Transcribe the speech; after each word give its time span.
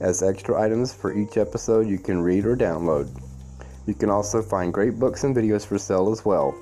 as 0.00 0.22
extra 0.22 0.60
items 0.60 0.92
for 0.92 1.16
each 1.16 1.36
episode 1.36 1.86
you 1.86 1.98
can 1.98 2.20
read 2.20 2.46
or 2.46 2.56
download. 2.56 3.08
You 3.86 3.94
can 3.94 4.10
also 4.10 4.42
find 4.42 4.72
great 4.72 4.98
books 4.98 5.24
and 5.24 5.34
videos 5.34 5.66
for 5.66 5.78
sale 5.78 6.10
as 6.10 6.24
well. 6.24 6.54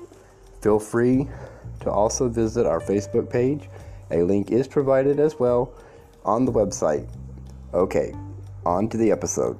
Feel 0.61 0.79
free 0.79 1.27
to 1.81 1.91
also 1.91 2.27
visit 2.27 2.65
our 2.65 2.79
Facebook 2.79 3.29
page. 3.29 3.69
A 4.11 4.23
link 4.23 4.51
is 4.51 4.67
provided 4.67 5.19
as 5.19 5.39
well 5.39 5.73
on 6.25 6.45
the 6.45 6.51
website. 6.51 7.07
Okay, 7.73 8.13
on 8.65 8.89
to 8.89 8.97
the 8.97 9.11
episode. 9.11 9.57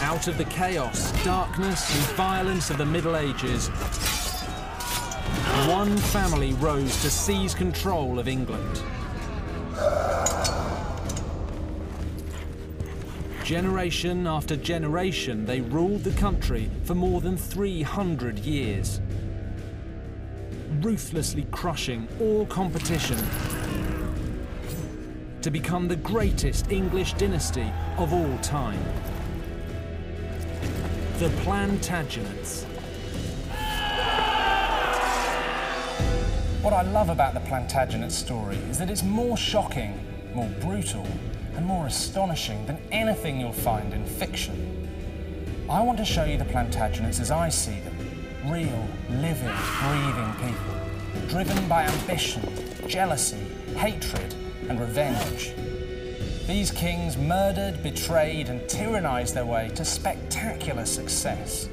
Out 0.00 0.28
of 0.28 0.38
the 0.38 0.44
chaos, 0.44 1.12
darkness, 1.24 1.92
and 1.92 2.16
violence 2.16 2.70
of 2.70 2.78
the 2.78 2.86
Middle 2.86 3.16
Ages, 3.16 3.68
one 5.68 5.96
family 5.96 6.52
rose 6.54 7.02
to 7.02 7.10
seize 7.10 7.52
control 7.52 8.20
of 8.20 8.28
England. 8.28 8.82
Generation 13.44 14.26
after 14.26 14.56
generation, 14.56 15.44
they 15.44 15.62
ruled 15.62 16.04
the 16.04 16.12
country 16.12 16.70
for 16.84 16.94
more 16.94 17.20
than 17.20 17.36
300 17.36 18.38
years, 18.38 19.00
ruthlessly 20.80 21.46
crushing 21.50 22.06
all 22.20 22.46
competition 22.46 23.18
to 25.42 25.50
become 25.50 25.88
the 25.88 25.96
greatest 25.96 26.70
English 26.70 27.14
dynasty 27.14 27.72
of 27.96 28.12
all 28.12 28.38
time. 28.38 28.82
The 31.18 31.30
Plantagenets. 31.42 32.62
What 36.62 36.72
I 36.72 36.82
love 36.82 37.08
about 37.08 37.34
the 37.34 37.40
Plantagenet 37.40 38.12
story 38.12 38.54
is 38.70 38.78
that 38.78 38.88
it's 38.88 39.02
more 39.02 39.36
shocking, 39.36 39.98
more 40.32 40.48
brutal, 40.60 41.04
and 41.56 41.66
more 41.66 41.88
astonishing 41.88 42.64
than 42.66 42.78
anything 42.92 43.40
you'll 43.40 43.50
find 43.50 43.92
in 43.92 44.04
fiction. 44.04 44.88
I 45.68 45.80
want 45.80 45.98
to 45.98 46.04
show 46.04 46.22
you 46.22 46.38
the 46.38 46.44
Plantagenets 46.44 47.18
as 47.18 47.32
I 47.32 47.48
see 47.48 47.80
them 47.80 47.96
real, 48.44 48.86
living, 49.10 49.56
breathing 49.82 50.32
people, 50.34 51.28
driven 51.28 51.68
by 51.68 51.82
ambition, 51.82 52.48
jealousy, 52.86 53.44
hatred, 53.74 54.36
and 54.68 54.78
revenge. 54.78 55.52
These 56.48 56.70
kings 56.70 57.18
murdered, 57.18 57.82
betrayed, 57.82 58.48
and 58.48 58.62
tyrannized 58.62 59.34
their 59.34 59.44
way 59.44 59.68
to 59.74 59.84
spectacular 59.84 60.86
success. 60.86 61.68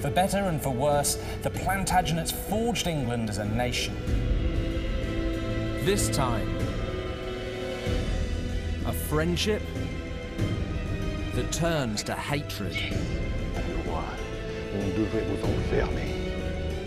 For 0.00 0.08
better 0.08 0.38
and 0.38 0.62
for 0.62 0.70
worse, 0.70 1.18
the 1.42 1.50
Plantagenets 1.50 2.32
forged 2.32 2.86
England 2.86 3.28
as 3.28 3.36
a 3.36 3.44
nation. 3.44 3.94
This 5.84 6.08
time, 6.08 6.56
a 8.86 8.94
friendship 8.94 9.60
that 11.34 11.52
turns 11.52 12.02
to 12.04 12.14
hatred, 12.14 12.78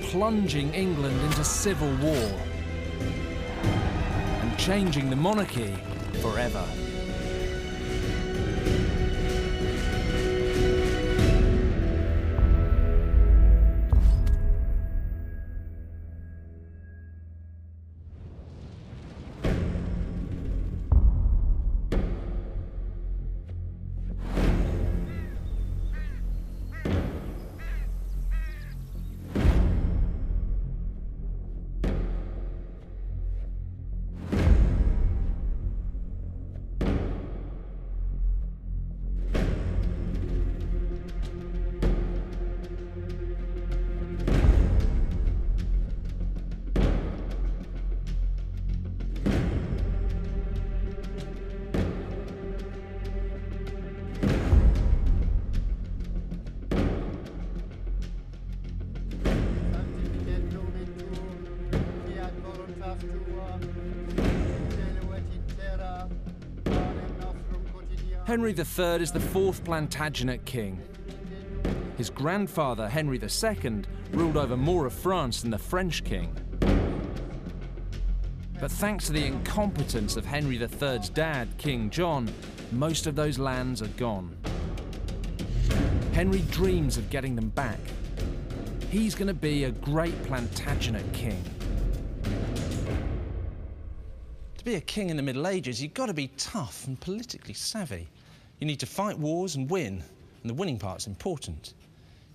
plunging 0.02 0.74
England 0.74 1.22
into 1.22 1.44
civil 1.44 1.96
war 1.98 2.42
and 4.42 4.58
changing 4.58 5.12
the 5.12 5.16
monarchy 5.16 5.78
forever. 6.20 6.68
Henry 68.38 68.52
III 68.52 69.02
is 69.02 69.12
the 69.12 69.20
fourth 69.20 69.64
Plantagenet 69.64 70.46
king. 70.46 70.80
His 71.98 72.12
grandfather, 72.12 72.88
Henry 72.88 73.20
II, 73.20 73.82
ruled 74.12 74.38
over 74.38 74.56
more 74.56 74.86
of 74.86 74.94
France 74.94 75.42
than 75.42 75.50
the 75.50 75.58
French 75.58 76.04
king. 76.04 76.32
But 78.60 78.70
thanks 78.70 79.08
to 79.08 79.14
the 79.14 79.26
incompetence 79.26 80.18
of 80.18 80.24
Henry 80.24 80.56
III's 80.62 81.10
dad, 81.10 81.48
King 81.58 81.90
John, 81.90 82.30
most 82.72 83.08
of 83.08 83.16
those 83.16 83.40
lands 83.40 83.82
are 83.82 83.88
gone. 83.88 84.38
Henry 86.14 86.42
dreams 86.52 86.98
of 86.98 87.10
getting 87.10 87.36
them 87.36 87.50
back. 87.50 87.80
He's 88.92 89.16
going 89.16 89.30
to 89.30 89.34
be 89.34 89.64
a 89.64 89.72
great 89.72 90.14
Plantagenet 90.26 91.12
king. 91.12 91.44
To 94.60 94.64
be 94.64 94.76
a 94.76 94.82
king 94.82 95.10
in 95.10 95.18
the 95.18 95.24
Middle 95.24 95.48
Ages, 95.48 95.82
you've 95.82 95.96
got 95.96 96.06
to 96.06 96.14
be 96.14 96.28
tough 96.38 96.86
and 96.86 97.00
politically 97.00 97.56
savvy. 97.56 98.08
You 98.60 98.66
need 98.66 98.80
to 98.80 98.88
fight 98.88 99.20
wars 99.20 99.56
and 99.56 99.70
win, 99.70 100.04
and 100.42 100.50
the 100.50 100.54
winning 100.54 100.80
part's 100.80 101.06
important. 101.06 101.76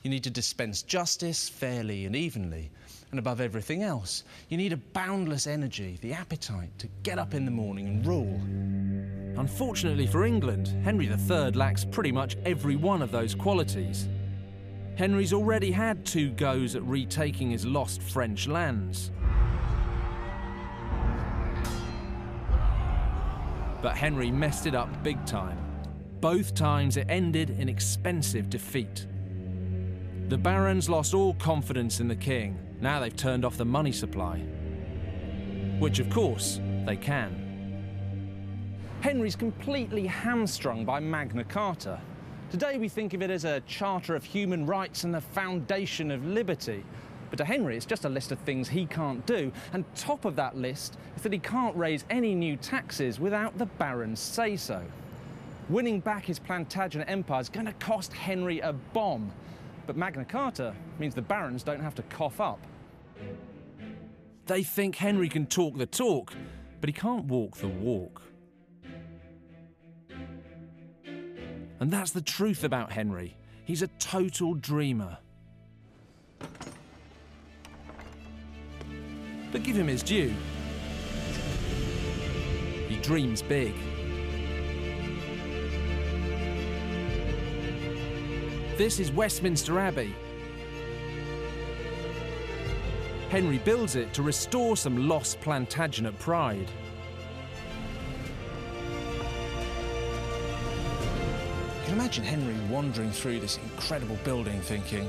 You 0.03 0.11
need 0.11 0.23
to 0.25 0.31
dispense 0.31 0.83
justice 0.83 1.49
fairly 1.49 2.07
and 2.07 2.15
evenly, 2.15 2.71
and 3.11 3.19
above 3.19 3.41
everything 3.41 3.83
else, 3.83 4.23
you 4.49 4.57
need 4.57 4.73
a 4.73 4.77
boundless 4.77 5.49
energy, 5.49 5.99
the 6.01 6.13
appetite 6.13 6.71
to 6.79 6.89
get 7.03 7.19
up 7.19 7.35
in 7.35 7.45
the 7.45 7.51
morning 7.51 7.89
and 7.89 8.07
rule. 8.07 8.41
Unfortunately 9.41 10.07
for 10.07 10.25
England, 10.25 10.69
Henry 10.85 11.07
III 11.07 11.53
lacks 11.53 11.85
pretty 11.85 12.13
much 12.13 12.37
every 12.45 12.77
one 12.77 13.03
of 13.03 13.11
those 13.11 13.35
qualities. 13.35 14.09
Henry's 14.95 15.33
already 15.33 15.73
had 15.73 16.05
two 16.05 16.31
goes 16.31 16.77
at 16.77 16.83
retaking 16.83 17.51
his 17.51 17.67
lost 17.67 18.01
French 18.01 18.47
lands. 18.47 19.11
But 23.83 23.97
Henry 23.97 24.31
messed 24.31 24.67
it 24.67 24.77
up 24.77 25.03
big 25.03 25.25
time. 25.27 25.72
Both 26.23 26.55
times 26.55 26.97
it 26.97 27.07
ended 27.09 27.51
in 27.59 27.69
expensive 27.69 28.49
defeat. 28.49 29.09
The 30.29 30.39
barons 30.39 30.89
lost 30.89 31.15
all 31.15 31.35
confidence 31.35 31.99
in 31.99 32.07
the 32.07 32.15
king. 32.15 32.57
Now 32.81 33.01
they've 33.01 33.15
turned 33.15 33.45
off 33.45 33.57
the 33.57 33.65
money 33.65 33.91
supply. 33.91 34.39
Which, 35.81 35.99
of 35.99 36.09
course, 36.11 36.61
they 36.87 36.95
can. 36.95 37.35
Henry's 39.01 39.35
completely 39.35 40.07
hamstrung 40.07 40.85
by 40.85 41.01
Magna 41.01 41.43
Carta. 41.43 42.01
Today 42.53 42.79
we 42.79 42.89
think 42.89 43.15
of 43.15 43.23
it 43.23 43.31
as 43.31 43.45
a 43.45 43.59
charter 43.63 44.15
of 44.15 44.23
human 44.23 44.65
rights 44.65 45.03
and 45.03 45.13
the 45.13 45.21
foundation 45.21 46.13
of 46.13 46.25
liberty. 46.25 46.85
But 47.31 47.39
to 47.39 47.45
Henry, 47.45 47.77
it's 47.77 47.85
just 47.85 48.05
a 48.05 48.09
list 48.09 48.31
of 48.31 48.39
things 48.39 48.69
he 48.69 48.87
can't 48.87 49.27
do. 49.27 49.51
And 49.73 49.85
top 49.97 50.25
of 50.25 50.37
that 50.37 50.57
list 50.57 50.99
is 51.17 51.23
that 51.23 51.33
he 51.33 51.41
can't 51.41 51.75
raise 51.75 52.05
any 52.11 52.37
new 52.37 52.55
taxes 52.55 53.19
without 53.19 53.59
the 53.59 53.67
barons' 53.67 54.21
say 54.21 54.57
so. 54.57 54.85
Winning 55.73 56.01
back 56.01 56.27
his 56.27 56.39
Plantagenet 56.39 57.09
empire 57.09 57.41
is 57.41 57.49
going 57.49 57.65
to 57.65 57.73
cost 57.73 58.13
Henry 58.13 58.61
a 58.61 58.75
bomb. 58.75 59.33
But 59.87 59.97
Magna 59.97 60.23
Carta 60.23 60.75
means 60.99 61.15
the 61.15 61.23
barons 61.23 61.63
don't 61.63 61.81
have 61.81 61.95
to 61.95 62.03
cough 62.03 62.43
up. 62.43 62.61
They 64.45 64.63
think 64.63 64.97
Henry 64.97 65.31
can 65.31 65.47
talk 65.47 65.79
the 65.79 65.87
talk, 65.87 66.35
but 66.83 66.91
he 66.91 66.93
can't 66.93 67.25
walk 67.25 67.57
the 67.57 67.69
walk. 67.69 68.21
And 71.81 71.91
that's 71.91 72.11
the 72.11 72.21
truth 72.21 72.65
about 72.65 72.93
Henry. 72.93 73.35
He's 73.65 73.81
a 73.81 73.89
total 73.99 74.53
dreamer. 74.53 75.17
But 79.51 79.63
give 79.63 79.77
him 79.77 79.89
his 79.89 80.03
due. 80.03 80.35
He 82.89 82.97
dreams 82.97 83.41
big. 83.41 83.75
This 88.79 88.99
is 88.99 89.13
Westminster 89.13 89.79
Abbey. 89.79 90.15
Henry 93.29 93.59
builds 93.59 93.97
it 93.97 94.15
to 94.15 94.23
restore 94.23 94.79
some 94.79 95.09
lost 95.09 95.39
Plantagenet 95.43 96.19
pride. 96.19 96.71
You 101.81 101.85
can 101.85 101.95
imagine 101.95 102.25
Henry 102.25 102.55
wandering 102.71 103.11
through 103.11 103.41
this 103.41 103.59
incredible 103.59 104.17
building 104.25 104.59
thinking, 104.63 105.07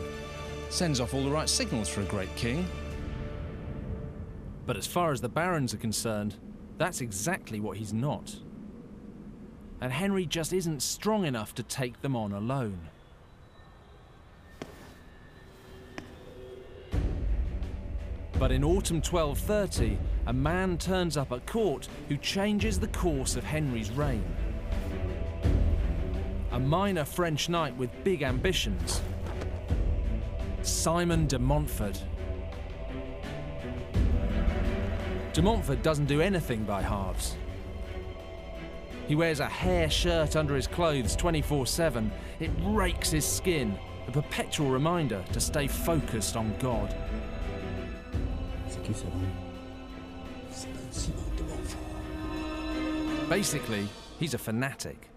sends 0.69 0.99
off 0.99 1.13
all 1.13 1.23
the 1.23 1.31
right 1.31 1.47
signals 1.47 1.87
for 1.87 2.01
a 2.01 2.05
great 2.05 2.35
king. 2.35 2.67
But 4.65 4.75
as 4.75 4.85
far 4.85 5.13
as 5.13 5.21
the 5.21 5.29
barons 5.29 5.73
are 5.73 5.77
concerned, 5.77 6.35
that's 6.77 6.99
exactly 6.99 7.61
what 7.61 7.77
he's 7.77 7.93
not. 7.93 8.35
And 9.79 9.93
Henry 9.93 10.25
just 10.25 10.51
isn't 10.51 10.81
strong 10.81 11.25
enough 11.25 11.55
to 11.55 11.63
take 11.63 12.01
them 12.01 12.17
on 12.17 12.33
alone. 12.33 12.89
But 18.43 18.51
in 18.51 18.65
autumn 18.65 18.97
1230, 18.97 19.97
a 20.27 20.33
man 20.33 20.77
turns 20.77 21.15
up 21.15 21.31
at 21.31 21.47
court 21.47 21.87
who 22.09 22.17
changes 22.17 22.77
the 22.77 22.89
course 22.89 23.37
of 23.37 23.45
Henry's 23.45 23.89
reign. 23.89 24.25
A 26.51 26.59
minor 26.59 27.05
French 27.05 27.47
knight 27.47 27.73
with 27.77 27.89
big 28.03 28.21
ambitions. 28.21 29.01
Simon 30.61 31.25
de 31.25 31.39
Montfort. 31.39 32.03
De 35.31 35.41
Montfort 35.41 35.81
doesn't 35.81 36.07
do 36.07 36.19
anything 36.19 36.65
by 36.65 36.81
halves. 36.81 37.37
He 39.07 39.15
wears 39.15 39.39
a 39.39 39.47
hair 39.47 39.89
shirt 39.89 40.35
under 40.35 40.53
his 40.53 40.67
clothes 40.67 41.15
24 41.15 41.65
7. 41.65 42.11
It 42.41 42.51
rakes 42.59 43.09
his 43.09 43.25
skin, 43.25 43.79
a 44.05 44.11
perpetual 44.11 44.69
reminder 44.69 45.23
to 45.31 45.39
stay 45.39 45.65
focused 45.67 46.35
on 46.35 46.53
God. 46.59 46.93
Basically, 53.29 53.87
he's 54.19 54.33
a 54.33 54.37
fanatic. 54.37 55.09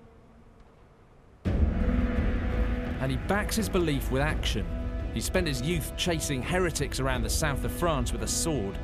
And 1.44 3.10
he 3.10 3.16
backs 3.28 3.56
his 3.56 3.68
belief 3.68 4.10
with 4.10 4.22
action. 4.22 4.66
He 5.12 5.20
spent 5.20 5.46
his 5.46 5.62
youth 5.62 5.96
chasing 5.96 6.42
heretics 6.42 7.00
around 7.00 7.22
the 7.22 7.30
south 7.30 7.64
of 7.64 7.72
France 7.72 8.12
with 8.12 8.22
a 8.22 8.28
sword. 8.28 8.78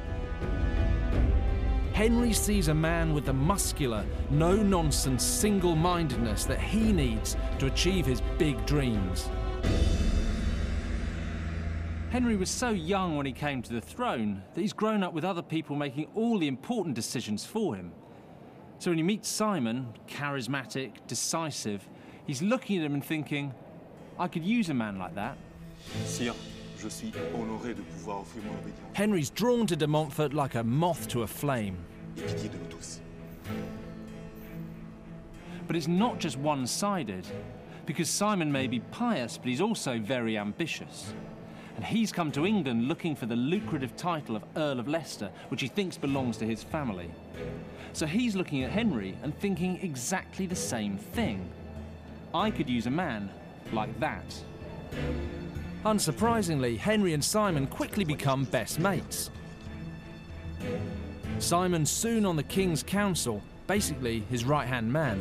Henry 1.92 2.32
sees 2.32 2.68
a 2.68 2.74
man 2.74 3.12
with 3.12 3.26
the 3.26 3.32
muscular, 3.32 4.04
no 4.30 4.56
nonsense 4.56 5.22
single 5.22 5.76
mindedness 5.76 6.44
that 6.44 6.58
he 6.58 6.92
needs 6.92 7.36
to 7.58 7.66
achieve 7.66 8.06
his 8.06 8.22
big 8.38 8.64
dreams. 8.64 9.28
Henry 12.12 12.36
was 12.36 12.50
so 12.50 12.68
young 12.68 13.16
when 13.16 13.24
he 13.24 13.32
came 13.32 13.62
to 13.62 13.72
the 13.72 13.80
throne 13.80 14.42
that 14.52 14.60
he's 14.60 14.74
grown 14.74 15.02
up 15.02 15.14
with 15.14 15.24
other 15.24 15.40
people 15.40 15.74
making 15.74 16.06
all 16.14 16.36
the 16.36 16.46
important 16.46 16.94
decisions 16.94 17.46
for 17.46 17.74
him. 17.74 17.90
So 18.80 18.90
when 18.90 18.98
he 18.98 19.02
meets 19.02 19.30
Simon, 19.30 19.88
charismatic, 20.06 20.92
decisive, 21.06 21.88
he's 22.26 22.42
looking 22.42 22.76
at 22.76 22.84
him 22.84 22.92
and 22.92 23.02
thinking, 23.02 23.54
I 24.18 24.28
could 24.28 24.44
use 24.44 24.68
a 24.68 24.74
man 24.74 24.98
like 24.98 25.14
that. 25.14 25.38
Sire, 26.04 26.34
je 26.78 26.90
suis 26.90 27.12
honoré 27.34 27.74
de 27.74 27.80
pouvoir 27.80 28.20
offrir 28.20 28.44
mon 28.44 28.58
obédience 28.58 28.92
Henry's 28.92 29.30
drawn 29.30 29.66
to 29.66 29.74
de 29.74 29.86
Montfort 29.86 30.34
like 30.34 30.54
a 30.54 30.62
moth 30.62 31.08
to 31.08 31.22
a 31.22 31.26
flame. 31.26 31.78
et 32.18 32.26
pitié 32.26 32.50
de 32.50 32.58
nous 32.58 32.68
tous. 32.68 33.00
But 35.66 35.76
it's 35.76 35.88
not 35.88 36.18
just 36.18 36.36
one 36.36 36.66
sided, 36.66 37.26
because 37.86 38.10
Simon 38.10 38.52
may 38.52 38.66
be 38.66 38.80
pious, 38.80 39.38
but 39.38 39.46
he's 39.46 39.62
also 39.62 39.98
very 39.98 40.36
ambitious. 40.36 41.14
And 41.76 41.84
he's 41.84 42.12
come 42.12 42.30
to 42.32 42.46
England 42.46 42.88
looking 42.88 43.16
for 43.16 43.26
the 43.26 43.36
lucrative 43.36 43.96
title 43.96 44.36
of 44.36 44.44
Earl 44.56 44.78
of 44.78 44.88
Leicester, 44.88 45.30
which 45.48 45.62
he 45.62 45.68
thinks 45.68 45.96
belongs 45.96 46.36
to 46.38 46.44
his 46.44 46.62
family. 46.62 47.10
So 47.92 48.06
he's 48.06 48.36
looking 48.36 48.62
at 48.62 48.70
Henry 48.70 49.16
and 49.22 49.38
thinking 49.38 49.78
exactly 49.82 50.46
the 50.46 50.56
same 50.56 50.98
thing. 50.98 51.48
I 52.34 52.50
could 52.50 52.68
use 52.68 52.86
a 52.86 52.90
man 52.90 53.30
like 53.72 53.98
that. 54.00 54.24
Unsurprisingly, 55.84 56.78
Henry 56.78 57.12
and 57.12 57.24
Simon 57.24 57.66
quickly 57.66 58.04
become 58.04 58.44
best 58.44 58.78
mates. 58.78 59.30
Simon 61.38 61.84
soon 61.84 62.24
on 62.24 62.36
the 62.36 62.42
King's 62.44 62.82
Council, 62.82 63.42
basically 63.66 64.20
his 64.30 64.44
right 64.44 64.66
hand 64.66 64.92
man. 64.92 65.20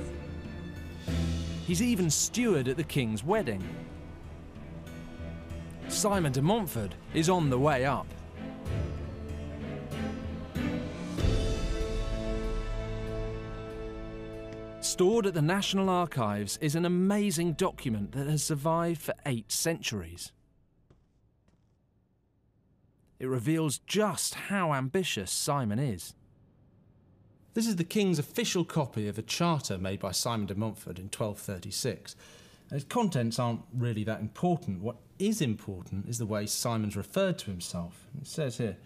He's 1.66 1.82
even 1.82 2.10
steward 2.10 2.68
at 2.68 2.78
the 2.78 2.84
King's 2.84 3.24
wedding. 3.24 3.64
Simon 5.92 6.32
de 6.32 6.42
Montfort 6.42 6.96
is 7.14 7.30
on 7.30 7.50
the 7.50 7.60
way 7.60 7.86
up. 7.86 8.08
Stored 14.80 15.28
at 15.28 15.34
the 15.34 15.42
National 15.42 15.90
Archives 15.90 16.58
is 16.62 16.76
an 16.76 16.86
amazing 16.86 17.54
document 17.54 18.14
that 18.14 18.26
has 18.26 18.42
survived 18.42 19.02
for 19.02 19.14
eight 19.26 19.52
centuries. 19.52 20.32
It 23.20 23.28
reveals 23.28 23.78
just 23.80 24.34
how 24.34 24.74
ambitious 24.74 25.30
Simon 25.30 25.78
is. 25.78 26.16
This 27.54 27.68
is 27.68 27.76
the 27.76 27.84
King's 27.84 28.18
official 28.18 28.64
copy 28.64 29.10
of 29.10 29.20
a 29.20 29.22
charter 29.22 29.78
made 29.78 30.00
by 30.00 30.14
Simon 30.14 30.48
de 30.48 30.56
Montfort 30.56 30.98
in 30.98 31.06
1236. 31.06 32.16
Its 32.72 32.86
contents 32.86 33.38
aren't 33.38 33.62
really 33.78 34.06
that 34.06 34.22
important. 34.22 34.82
What 34.82 34.96
is 35.22 35.42
important 35.42 36.08
is 36.08 36.18
the 36.18 36.26
way 36.26 36.46
Simon's 36.46 36.98
referred 36.98 37.38
to 37.40 37.52
himself. 37.52 38.08
It 38.20 38.28
says 38.28 38.58
here 38.58 38.78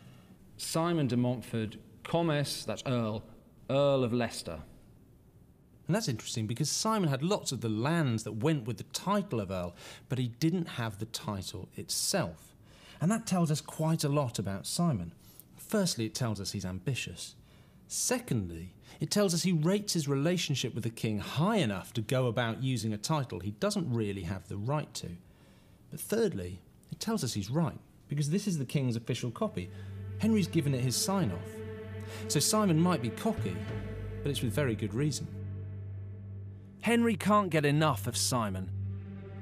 Simon 0.57 1.07
de 1.07 1.17
Montfort, 1.17 1.77
Comes, 2.03 2.65
that's 2.65 2.83
Earl, 2.85 3.23
Earl 3.69 4.03
of 4.03 4.13
Leicester. 4.13 4.59
And 5.87 5.95
that's 5.95 6.07
interesting 6.07 6.47
because 6.47 6.69
Simon 6.69 7.09
had 7.09 7.23
lots 7.23 7.51
of 7.51 7.61
the 7.61 7.69
lands 7.69 8.23
that 8.23 8.43
went 8.43 8.65
with 8.65 8.77
the 8.77 8.83
title 8.85 9.39
of 9.39 9.51
Earl, 9.51 9.75
but 10.09 10.17
he 10.17 10.27
didn't 10.27 10.67
have 10.69 10.97
the 10.97 11.05
title 11.05 11.69
itself. 11.75 12.55
And 12.99 13.11
that 13.11 13.27
tells 13.27 13.51
us 13.51 13.61
quite 13.61 14.03
a 14.03 14.09
lot 14.09 14.39
about 14.39 14.65
Simon. 14.65 15.13
Firstly, 15.57 16.05
it 16.05 16.15
tells 16.15 16.39
us 16.39 16.51
he's 16.51 16.65
ambitious. 16.65 17.35
Secondly, 17.87 18.73
it 18.99 19.11
tells 19.11 19.33
us 19.33 19.43
he 19.43 19.51
rates 19.51 19.93
his 19.93 20.07
relationship 20.07 20.73
with 20.73 20.83
the 20.83 20.89
king 20.89 21.19
high 21.19 21.57
enough 21.57 21.93
to 21.93 22.01
go 22.01 22.27
about 22.27 22.63
using 22.63 22.93
a 22.93 22.97
title 22.97 23.39
he 23.39 23.51
doesn't 23.51 23.93
really 23.93 24.23
have 24.23 24.47
the 24.47 24.57
right 24.57 24.91
to. 24.95 25.09
But 25.95 26.01
thirdly, 26.01 26.59
it 26.91 26.99
tells 26.99 27.23
us 27.23 27.33
he's 27.33 27.49
right, 27.49 27.79
because 28.09 28.29
this 28.29 28.47
is 28.47 28.57
the 28.57 28.65
king's 28.65 28.97
official 28.97 29.31
copy. 29.31 29.69
Henry's 30.17 30.45
given 30.45 30.75
it 30.75 30.81
his 30.81 30.93
sign 30.93 31.31
off. 31.31 32.27
So 32.27 32.37
Simon 32.41 32.77
might 32.77 33.01
be 33.01 33.11
cocky, 33.11 33.55
but 34.21 34.29
it's 34.29 34.41
with 34.41 34.51
very 34.51 34.75
good 34.75 34.93
reason. 34.93 35.25
Henry 36.81 37.15
can't 37.15 37.49
get 37.49 37.63
enough 37.65 38.07
of 38.07 38.17
Simon. 38.17 38.69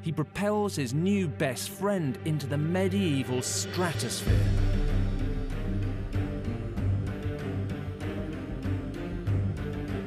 He 0.01 0.11
propels 0.11 0.75
his 0.75 0.93
new 0.93 1.27
best 1.27 1.71
friend 1.71 2.19
into 2.23 2.45
the 2.45 2.59
medieval 2.59 3.41
stratosphere. 3.41 4.45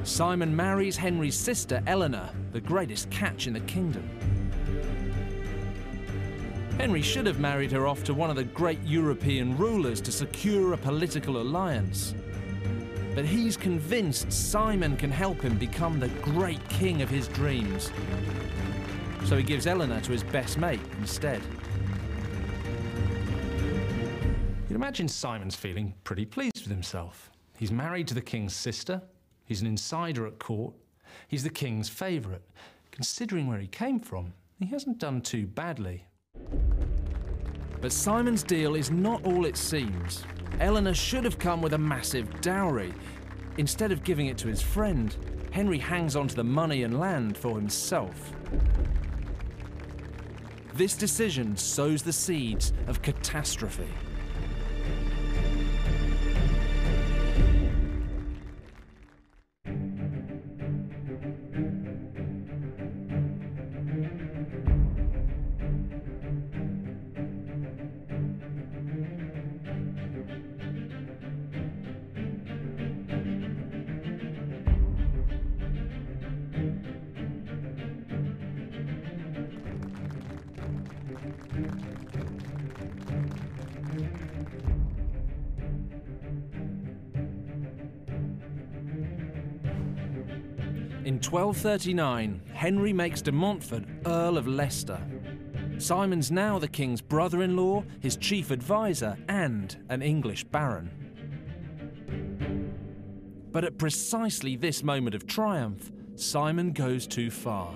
Simon 0.03 0.55
marries 0.55 0.95
Henry's 0.95 1.37
sister 1.37 1.83
Eleanor, 1.87 2.29
the 2.53 2.61
greatest 2.61 3.09
catch 3.09 3.47
in 3.47 3.53
the 3.53 3.59
kingdom. 3.59 4.16
Henry 6.77 7.01
should 7.01 7.25
have 7.25 7.39
married 7.39 7.71
her 7.71 7.87
off 7.87 8.03
to 8.03 8.13
one 8.13 8.29
of 8.29 8.35
the 8.35 8.43
great 8.43 8.81
European 8.83 9.57
rulers 9.57 9.99
to 10.01 10.11
secure 10.11 10.73
a 10.73 10.77
political 10.77 11.41
alliance. 11.41 12.13
But 13.15 13.25
he's 13.25 13.57
convinced 13.57 14.31
Simon 14.31 14.95
can 14.95 15.09
help 15.09 15.41
him 15.41 15.57
become 15.57 15.99
the 15.99 16.09
great 16.21 16.63
king 16.69 17.01
of 17.01 17.09
his 17.09 17.27
dreams. 17.29 17.91
So 19.25 19.37
he 19.37 19.43
gives 19.43 19.65
Eleanor 19.65 19.99
to 20.01 20.11
his 20.11 20.23
best 20.23 20.59
mate 20.59 20.79
instead. 20.99 21.41
You'd 24.69 24.75
imagine 24.75 25.07
Simon's 25.07 25.55
feeling 25.55 25.95
pretty 26.03 26.25
pleased 26.25 26.61
with 26.61 26.71
himself. 26.71 27.31
He's 27.57 27.71
married 27.71 28.07
to 28.09 28.13
the 28.13 28.21
king's 28.21 28.55
sister, 28.55 29.01
he's 29.45 29.61
an 29.61 29.67
insider 29.67 30.27
at 30.27 30.37
court, 30.37 30.75
he's 31.27 31.43
the 31.43 31.49
king's 31.49 31.89
favourite. 31.89 32.43
Considering 32.91 33.47
where 33.47 33.59
he 33.59 33.67
came 33.67 33.99
from, 33.99 34.33
he 34.59 34.67
hasn't 34.67 34.99
done 34.99 35.21
too 35.21 35.47
badly. 35.47 36.06
But 37.87 37.93
Simon's 37.93 38.43
deal 38.43 38.75
is 38.75 38.91
not 38.91 39.25
all 39.25 39.45
it 39.45 39.55
seems. 39.55 40.25
Eleanor 40.59 40.93
should 40.93 41.23
have 41.23 41.39
come 41.39 41.61
with 41.61 41.71
a 41.71 41.77
massive 41.77 42.41
dowry. 42.41 42.93
Instead 43.57 43.93
of 43.93 44.03
giving 44.03 44.25
it 44.25 44.37
to 44.39 44.49
his 44.49 44.61
friend, 44.61 45.15
Henry 45.51 45.77
hangs 45.77 46.17
on 46.17 46.27
to 46.27 46.35
the 46.35 46.43
money 46.43 46.83
and 46.83 46.99
land 46.99 47.37
for 47.37 47.55
himself. 47.55 48.33
This 50.73 50.97
decision 50.97 51.55
sows 51.55 52.03
the 52.03 52.11
seeds 52.11 52.73
of 52.87 53.01
catastrophe. 53.01 53.87
1239, 91.37 92.41
Henry 92.51 92.91
makes 92.91 93.21
de 93.21 93.31
Montfort 93.31 93.83
Earl 94.07 94.39
of 94.39 94.47
Leicester. 94.47 94.99
Simon's 95.77 96.31
now 96.31 96.57
the 96.57 96.67
king's 96.67 96.99
brother 96.99 97.43
in 97.43 97.55
law, 97.55 97.83
his 97.99 98.17
chief 98.17 98.49
advisor, 98.49 99.15
and 99.29 99.77
an 99.89 100.01
English 100.01 100.45
baron. 100.45 100.89
But 103.51 103.65
at 103.65 103.77
precisely 103.77 104.55
this 104.55 104.81
moment 104.81 105.13
of 105.13 105.27
triumph, 105.27 105.91
Simon 106.15 106.71
goes 106.71 107.05
too 107.05 107.29
far. 107.29 107.75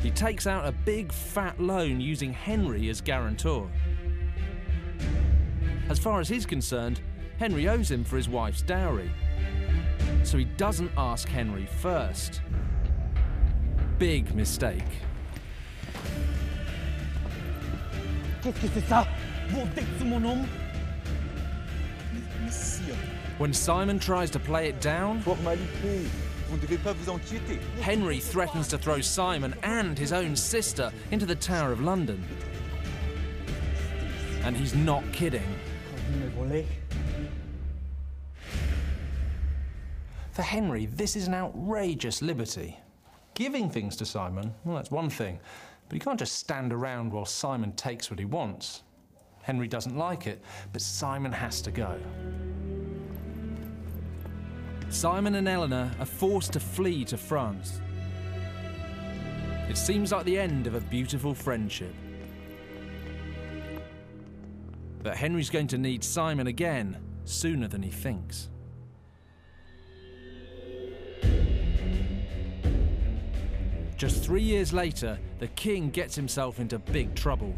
He 0.00 0.10
takes 0.10 0.46
out 0.46 0.68
a 0.68 0.72
big 0.72 1.10
fat 1.10 1.58
loan 1.58 1.98
using 1.98 2.34
Henry 2.34 2.90
as 2.90 3.00
guarantor. 3.00 3.70
As 5.88 5.98
far 5.98 6.20
as 6.20 6.28
he's 6.28 6.44
concerned, 6.44 7.00
Henry 7.38 7.68
owes 7.68 7.90
him 7.90 8.04
for 8.04 8.16
his 8.16 8.28
wife's 8.28 8.62
dowry. 8.62 9.10
So 10.22 10.38
he 10.38 10.44
doesn't 10.44 10.90
ask 10.96 11.28
Henry 11.28 11.66
first. 11.66 12.40
Big 13.98 14.34
mistake. 14.34 14.82
When 23.38 23.52
Simon 23.52 23.98
tries 23.98 24.30
to 24.30 24.38
play 24.38 24.68
it 24.68 24.80
down. 24.80 25.20
Henry 27.80 28.18
threatens 28.20 28.68
to 28.68 28.78
throw 28.78 29.00
Simon 29.00 29.54
and 29.62 29.98
his 29.98 30.12
own 30.12 30.36
sister 30.36 30.92
into 31.10 31.26
the 31.26 31.34
Tower 31.34 31.72
of 31.72 31.80
London. 31.80 32.22
And 34.42 34.56
he's 34.56 34.74
not 34.74 35.02
kidding. 35.12 35.42
For 40.34 40.42
Henry, 40.42 40.86
this 40.86 41.14
is 41.14 41.28
an 41.28 41.34
outrageous 41.34 42.20
liberty. 42.20 42.76
Giving 43.34 43.70
things 43.70 43.94
to 43.96 44.04
Simon, 44.04 44.52
well, 44.64 44.74
that's 44.74 44.90
one 44.90 45.08
thing, 45.08 45.38
but 45.88 45.94
he 45.94 46.00
can't 46.00 46.18
just 46.18 46.34
stand 46.34 46.72
around 46.72 47.12
while 47.12 47.24
Simon 47.24 47.70
takes 47.74 48.10
what 48.10 48.18
he 48.18 48.24
wants. 48.24 48.82
Henry 49.42 49.68
doesn't 49.68 49.96
like 49.96 50.26
it, 50.26 50.42
but 50.72 50.82
Simon 50.82 51.30
has 51.30 51.62
to 51.62 51.70
go. 51.70 52.00
Simon 54.88 55.36
and 55.36 55.46
Eleanor 55.46 55.88
are 56.00 56.06
forced 56.06 56.52
to 56.54 56.60
flee 56.60 57.04
to 57.04 57.16
France. 57.16 57.80
It 59.68 59.78
seems 59.78 60.10
like 60.10 60.24
the 60.24 60.36
end 60.36 60.66
of 60.66 60.74
a 60.74 60.80
beautiful 60.80 61.32
friendship. 61.32 61.94
But 65.00 65.16
Henry's 65.16 65.50
going 65.50 65.68
to 65.68 65.78
need 65.78 66.02
Simon 66.02 66.48
again 66.48 66.96
sooner 67.24 67.68
than 67.68 67.84
he 67.84 67.90
thinks. 67.90 68.48
Just 73.96 74.24
three 74.24 74.42
years 74.42 74.72
later, 74.72 75.18
the 75.38 75.48
king 75.48 75.90
gets 75.90 76.16
himself 76.16 76.58
into 76.58 76.78
big 76.78 77.14
trouble. 77.14 77.54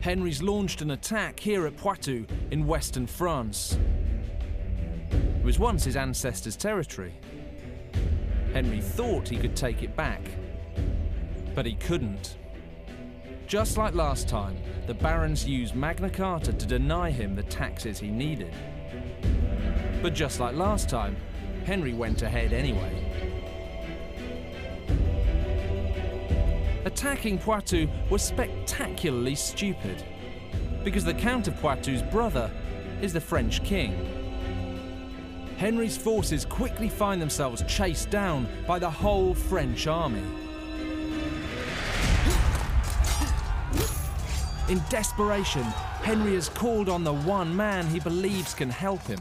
Henry's 0.00 0.42
launched 0.42 0.82
an 0.82 0.90
attack 0.90 1.38
here 1.40 1.66
at 1.66 1.76
Poitou 1.76 2.26
in 2.50 2.66
western 2.66 3.06
France. 3.06 3.78
It 5.10 5.44
was 5.44 5.58
once 5.58 5.84
his 5.84 5.96
ancestors' 5.96 6.56
territory. 6.56 7.14
Henry 8.52 8.80
thought 8.80 9.28
he 9.28 9.36
could 9.36 9.56
take 9.56 9.82
it 9.82 9.96
back, 9.96 10.20
but 11.54 11.64
he 11.64 11.74
couldn't. 11.74 12.36
Just 13.46 13.78
like 13.78 13.94
last 13.94 14.28
time, 14.28 14.56
the 14.86 14.94
barons 14.94 15.46
used 15.46 15.74
Magna 15.74 16.10
Carta 16.10 16.52
to 16.52 16.66
deny 16.66 17.10
him 17.10 17.34
the 17.34 17.42
taxes 17.44 17.98
he 17.98 18.08
needed. 18.08 18.54
But 20.02 20.14
just 20.14 20.40
like 20.40 20.54
last 20.54 20.88
time, 20.88 21.16
Henry 21.64 21.94
went 21.94 22.22
ahead 22.22 22.52
anyway. 22.52 23.01
Attacking 27.02 27.38
Poitou 27.38 27.88
was 28.10 28.22
spectacularly 28.22 29.34
stupid, 29.34 30.04
because 30.84 31.04
the 31.04 31.12
Count 31.12 31.48
of 31.48 31.60
Poitou's 31.60 32.00
brother 32.00 32.48
is 33.00 33.12
the 33.12 33.20
French 33.20 33.60
king. 33.64 33.92
Henry's 35.56 35.96
forces 35.96 36.44
quickly 36.44 36.88
find 36.88 37.20
themselves 37.20 37.64
chased 37.66 38.08
down 38.10 38.46
by 38.68 38.78
the 38.78 38.88
whole 38.88 39.34
French 39.34 39.88
army. 39.88 40.22
In 44.68 44.80
desperation, 44.88 45.64
Henry 46.04 46.34
has 46.34 46.48
called 46.50 46.88
on 46.88 47.02
the 47.02 47.14
one 47.14 47.56
man 47.56 47.84
he 47.88 47.98
believes 47.98 48.54
can 48.54 48.70
help 48.70 49.02
him 49.08 49.18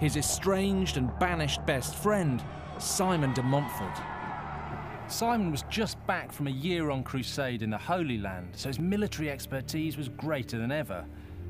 his 0.00 0.16
estranged 0.16 0.96
and 0.96 1.16
banished 1.20 1.64
best 1.66 1.94
friend, 1.94 2.42
Simon 2.78 3.32
de 3.32 3.44
Montfort. 3.44 4.09
Simon 5.10 5.50
was 5.50 5.64
just 5.68 6.04
back 6.06 6.32
from 6.32 6.46
a 6.46 6.50
year 6.50 6.90
on 6.90 7.02
crusade 7.02 7.62
in 7.62 7.70
the 7.70 7.76
Holy 7.76 8.16
Land, 8.16 8.50
so 8.52 8.68
his 8.68 8.78
military 8.78 9.28
expertise 9.28 9.96
was 9.96 10.08
greater 10.08 10.56
than 10.56 10.70
ever, 10.70 11.04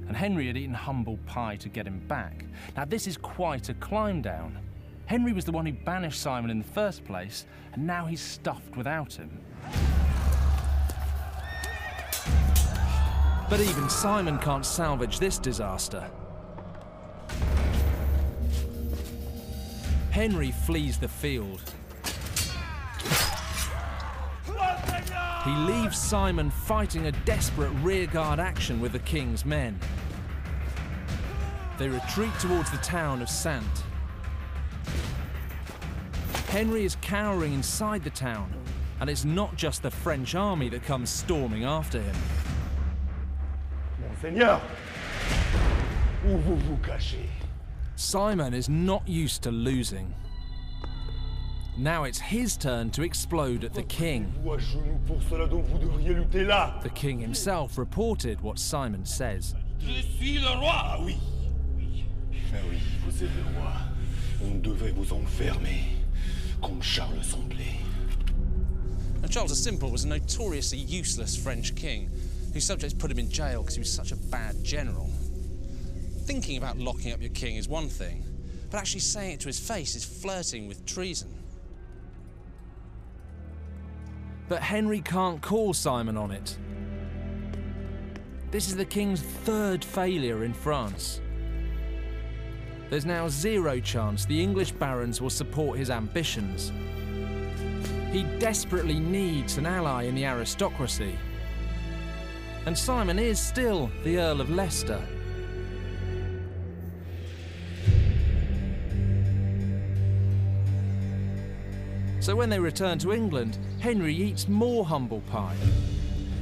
and 0.09 0.17
Henry 0.17 0.47
had 0.47 0.57
eaten 0.57 0.75
humble 0.75 1.19
pie 1.26 1.57
to 1.57 1.69
get 1.69 1.87
him 1.87 2.00
back. 2.09 2.47
Now, 2.75 2.87
this 2.87 3.07
is 3.07 3.19
quite 3.19 3.69
a 3.69 3.75
climb 3.75 4.23
down. 4.23 4.59
Henry 5.05 5.33
was 5.33 5.45
the 5.45 5.52
one 5.52 5.67
who 5.67 5.73
banished 5.73 6.21
Simon 6.21 6.50
in 6.50 6.59
the 6.59 6.64
first 6.64 7.05
place, 7.05 7.45
and 7.75 7.87
now 7.87 8.07
he's 8.07 8.21
stuffed 8.21 8.76
without 8.76 9.12
him. 9.12 9.38
But 13.50 13.61
even 13.61 13.90
Simon 13.90 14.38
can't 14.38 14.64
salvage 14.64 15.19
this 15.19 15.37
disaster. 15.38 16.09
Henry 20.11 20.50
flees 20.50 20.99
the 20.99 21.09
field. 21.09 21.75
He 25.50 25.57
leaves 25.57 25.99
Simon 25.99 26.49
fighting 26.49 27.07
a 27.07 27.12
desperate 27.25 27.73
rearguard 27.83 28.38
action 28.38 28.80
with 28.80 28.92
the 28.92 29.00
king's 29.00 29.45
men. 29.45 29.80
They 31.76 31.88
retreat 31.88 32.30
towards 32.38 32.71
the 32.71 32.76
town 32.76 33.21
of 33.21 33.26
Saintes. 33.28 33.83
Henry 36.50 36.85
is 36.85 36.97
cowering 37.00 37.52
inside 37.52 38.04
the 38.04 38.11
town, 38.11 38.54
and 39.00 39.11
it's 39.11 39.25
not 39.25 39.57
just 39.57 39.83
the 39.83 39.90
French 39.90 40.37
army 40.37 40.69
that 40.69 40.85
comes 40.85 41.11
storming 41.11 41.64
after 41.64 42.00
him. 42.00 42.16
Monseigneur 44.00 44.61
Où 46.26 46.38
vous 46.42 46.59
vous 46.59 46.78
cachez 46.80 47.28
Simon 47.97 48.54
is 48.54 48.69
not 48.69 49.09
used 49.09 49.42
to 49.42 49.50
losing. 49.50 50.14
Now 51.80 52.04
it's 52.04 52.18
his 52.18 52.58
turn 52.58 52.90
to 52.90 53.02
explode 53.02 53.64
at 53.64 53.72
the 53.72 53.82
king. 53.84 54.30
Vous 54.44 54.52
à 54.52 54.58
genoux 54.58 55.00
pour 55.06 55.16
cela 55.30 55.46
dont 55.46 55.62
vous 55.62 55.78
devriez 55.78 56.14
lutter 56.14 56.44
là. 56.44 56.78
The 56.82 56.90
king 56.90 57.18
himself 57.18 57.78
reported 57.78 58.38
what 58.42 58.58
Simon 58.58 59.06
says. 59.06 59.54
Je 59.78 60.02
suis 60.02 60.38
le 60.38 60.58
roi. 60.60 60.75
Ah 60.75 60.99
oui. 61.00 61.16
Oui. 61.78 62.04
Ah 62.52 62.58
vous 63.06 63.22
êtes 63.25 63.30
le 63.34 63.58
roi. 63.58 63.72
On 64.44 64.60
devait 64.60 64.90
vous 64.90 65.10
enfermer 65.14 65.84
comme 66.60 66.82
Charles 66.82 67.25
Semblé. 67.25 67.78
Charles 69.30 69.49
the 69.49 69.56
Simple 69.56 69.90
was 69.90 70.04
a 70.04 70.08
notoriously 70.08 70.80
useless 70.80 71.34
French 71.34 71.75
king 71.75 72.10
whose 72.52 72.66
subjects 72.66 72.92
put 72.92 73.10
him 73.10 73.18
in 73.18 73.30
jail 73.30 73.62
because 73.62 73.76
he 73.76 73.80
was 73.80 73.90
such 73.90 74.12
a 74.12 74.16
bad 74.16 74.62
general. 74.62 75.08
Thinking 76.26 76.58
about 76.58 76.76
locking 76.76 77.12
up 77.12 77.22
your 77.22 77.30
king 77.30 77.56
is 77.56 77.68
one 77.68 77.88
thing, 77.88 78.22
but 78.70 78.76
actually 78.76 79.00
saying 79.00 79.32
it 79.32 79.40
to 79.40 79.46
his 79.46 79.58
face 79.58 79.94
is 79.94 80.04
flirting 80.04 80.68
with 80.68 80.84
treason. 80.84 81.39
But 84.50 84.62
Henry 84.62 85.00
can't 85.00 85.40
call 85.40 85.73
Simon 85.73 86.16
on 86.16 86.33
it. 86.33 86.59
This 88.50 88.66
is 88.66 88.75
the 88.75 88.85
king's 88.85 89.23
third 89.23 89.85
failure 89.85 90.42
in 90.42 90.52
France. 90.52 91.21
There's 92.90 93.07
now 93.07 93.28
zero 93.28 93.78
chance 93.78 94.25
the 94.25 94.42
English 94.42 94.73
barons 94.73 95.21
will 95.21 95.30
support 95.30 95.78
his 95.78 95.88
ambitions. 95.88 96.73
He 98.11 98.25
desperately 98.40 98.99
needs 98.99 99.57
an 99.57 99.66
ally 99.66 100.02
in 100.02 100.16
the 100.16 100.26
aristocracy. 100.26 101.16
And 102.66 102.76
Simon 102.76 103.21
is 103.21 103.38
still 103.38 103.88
the 104.02 104.19
Earl 104.19 104.40
of 104.40 104.50
Leicester. 104.50 105.00
So 112.21 112.37
when 112.37 112.50
they 112.50 112.59
return 112.59 112.99
to 112.99 113.12
England, 113.12 113.57
Henry 113.81 114.15
eats 114.15 114.47
more 114.47 114.85
humble 114.85 115.23
pie. 115.23 115.57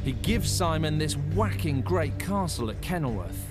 He 0.05 0.11
gives 0.13 0.51
Simon 0.51 0.99
this 0.99 1.15
whacking 1.15 1.83
great 1.83 2.19
castle 2.19 2.69
at 2.71 2.81
Kenilworth. 2.81 3.47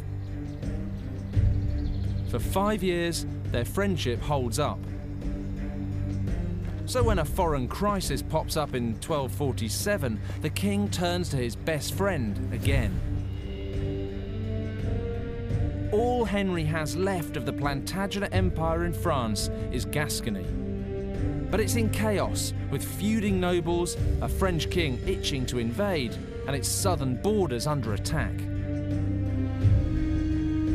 For 2.29 2.39
five 2.39 2.83
years, 2.83 3.25
their 3.45 3.63
friendship 3.63 4.21
holds 4.21 4.59
up. 4.59 4.79
So 6.85 7.01
when 7.01 7.19
a 7.19 7.25
foreign 7.25 7.69
crisis 7.69 8.21
pops 8.21 8.57
up 8.57 8.75
in 8.75 8.93
1247, 8.95 10.19
the 10.41 10.49
king 10.49 10.89
turns 10.89 11.29
to 11.29 11.37
his 11.37 11.55
best 11.55 11.93
friend 11.93 12.53
again. 12.53 12.99
All 15.93 16.25
Henry 16.25 16.65
has 16.65 16.97
left 16.97 17.37
of 17.37 17.45
the 17.45 17.53
Plantagenet 17.53 18.33
Empire 18.33 18.83
in 18.83 18.91
France 18.91 19.49
is 19.71 19.85
Gascony. 19.85 20.66
But 21.49 21.59
it's 21.59 21.75
in 21.75 21.89
chaos, 21.89 22.53
with 22.71 22.83
feuding 22.83 23.39
nobles, 23.39 23.95
a 24.21 24.27
French 24.27 24.69
king 24.69 24.99
itching 25.07 25.45
to 25.47 25.59
invade, 25.59 26.15
and 26.45 26.55
its 26.55 26.67
southern 26.67 27.15
borders 27.21 27.67
under 27.67 27.93
attack. 27.93 28.33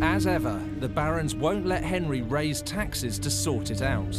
As 0.02 0.26
ever, 0.26 0.60
the 0.80 0.88
barons 0.88 1.34
won't 1.34 1.66
let 1.66 1.84
Henry 1.84 2.22
raise 2.22 2.62
taxes 2.62 3.18
to 3.20 3.30
sort 3.30 3.70
it 3.70 3.82
out. 3.82 4.12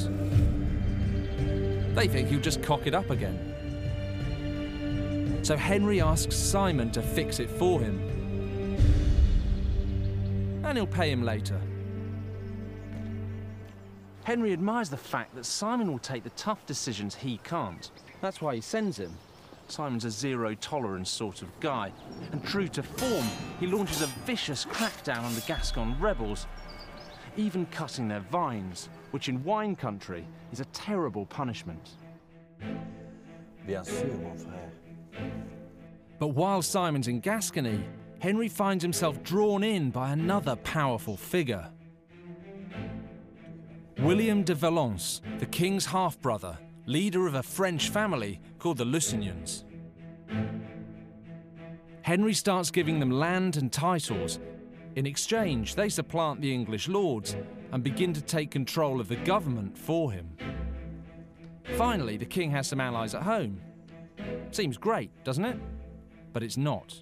They 1.95 2.07
think 2.07 2.29
he'll 2.29 2.39
just 2.39 2.63
cock 2.63 2.87
it 2.87 2.93
up 2.93 3.09
again. 3.09 3.49
So 5.43 5.57
Henry 5.57 6.01
asks 6.01 6.35
Simon 6.35 6.89
to 6.91 7.01
fix 7.01 7.39
it 7.39 7.49
for 7.49 7.81
him. 7.81 7.99
And 10.63 10.77
he'll 10.77 10.87
pay 10.87 11.11
him 11.11 11.23
later. 11.23 11.59
Henry 14.23 14.53
admires 14.53 14.89
the 14.89 14.97
fact 14.97 15.35
that 15.35 15.45
Simon 15.45 15.91
will 15.91 15.99
take 15.99 16.23
the 16.23 16.29
tough 16.31 16.65
decisions 16.65 17.13
he 17.13 17.37
can't. 17.43 17.91
That's 18.21 18.41
why 18.41 18.55
he 18.55 18.61
sends 18.61 18.97
him. 18.97 19.11
Simon's 19.67 20.05
a 20.05 20.09
zero 20.09 20.55
tolerance 20.55 21.09
sort 21.09 21.41
of 21.41 21.59
guy. 21.59 21.91
And 22.31 22.43
true 22.43 22.67
to 22.69 22.83
form, 22.83 23.25
he 23.59 23.67
launches 23.67 24.01
a 24.01 24.07
vicious 24.25 24.65
crackdown 24.65 25.23
on 25.23 25.35
the 25.35 25.41
Gascon 25.41 25.99
rebels, 25.99 26.47
even 27.35 27.65
cutting 27.67 28.07
their 28.07 28.21
vines, 28.21 28.87
which 29.11 29.27
in 29.27 29.43
wine 29.43 29.75
country 29.75 30.25
is 30.51 30.59
a 30.61 30.65
terrible 30.65 31.25
punishment. 31.25 31.91
Bien 33.65 33.83
sûr, 33.83 34.21
mon 34.21 34.37
frère. 34.37 35.31
But 36.19 36.27
while 36.27 36.61
Simon's 36.61 37.07
in 37.09 37.19
Gascony, 37.19 37.83
Henry 38.19 38.47
finds 38.47 38.83
himself 38.83 39.21
drawn 39.23 39.63
in 39.63 39.89
by 39.89 40.11
another 40.11 40.55
powerful 40.55 41.17
figure. 41.17 41.72
William 44.03 44.43
de 44.43 44.53
Valence, 44.53 45.21
the 45.39 45.45
king's 45.45 45.85
half 45.85 46.19
brother, 46.19 46.57
leader 46.85 47.25
of 47.25 47.35
a 47.35 47.41
French 47.41 47.87
family 47.87 48.41
called 48.59 48.75
the 48.75 48.83
Lusignans. 48.83 49.63
Henry 52.01 52.33
starts 52.33 52.69
giving 52.69 52.99
them 52.99 53.09
land 53.09 53.55
and 53.55 53.71
titles. 53.71 54.39
In 54.97 55.05
exchange, 55.05 55.75
they 55.75 55.87
supplant 55.87 56.41
the 56.41 56.53
English 56.53 56.89
lords 56.89 57.37
and 57.71 57.81
begin 57.81 58.11
to 58.11 58.21
take 58.21 58.51
control 58.51 58.99
of 58.99 59.07
the 59.07 59.15
government 59.15 59.77
for 59.77 60.11
him. 60.11 60.35
Finally, 61.77 62.17
the 62.17 62.25
king 62.25 62.51
has 62.51 62.67
some 62.67 62.81
allies 62.81 63.15
at 63.15 63.23
home. 63.23 63.61
Seems 64.51 64.75
great, 64.75 65.11
doesn't 65.23 65.45
it? 65.45 65.57
But 66.33 66.43
it's 66.43 66.57
not. 66.57 67.01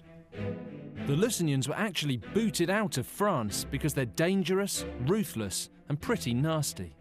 The 1.08 1.16
Lusignans 1.16 1.66
were 1.66 1.74
actually 1.74 2.18
booted 2.18 2.70
out 2.70 2.96
of 2.96 3.08
France 3.08 3.66
because 3.68 3.92
they're 3.92 4.04
dangerous, 4.04 4.84
ruthless, 5.04 5.68
and 5.92 6.00
pretty 6.00 6.32
nasty. 6.32 6.96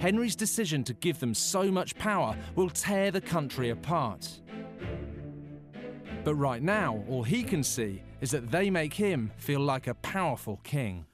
Henry's 0.00 0.34
decision 0.34 0.82
to 0.82 0.94
give 0.94 1.20
them 1.20 1.34
so 1.34 1.70
much 1.70 1.94
power 1.98 2.34
will 2.56 2.70
tear 2.70 3.10
the 3.10 3.20
country 3.20 3.68
apart. 3.68 4.40
But 6.24 6.36
right 6.36 6.62
now, 6.62 7.04
all 7.10 7.22
he 7.22 7.42
can 7.42 7.62
see 7.62 8.02
is 8.22 8.30
that 8.30 8.50
they 8.50 8.70
make 8.70 8.94
him 8.94 9.30
feel 9.36 9.60
like 9.60 9.88
a 9.88 9.94
powerful 9.96 10.58
king. 10.64 11.04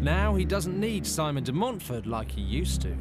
Now 0.00 0.36
he 0.36 0.44
doesn't 0.44 0.78
need 0.78 1.04
Simon 1.04 1.42
de 1.42 1.52
Montfort 1.52 2.06
like 2.06 2.30
he 2.30 2.40
used 2.40 2.82
to. 2.82 2.96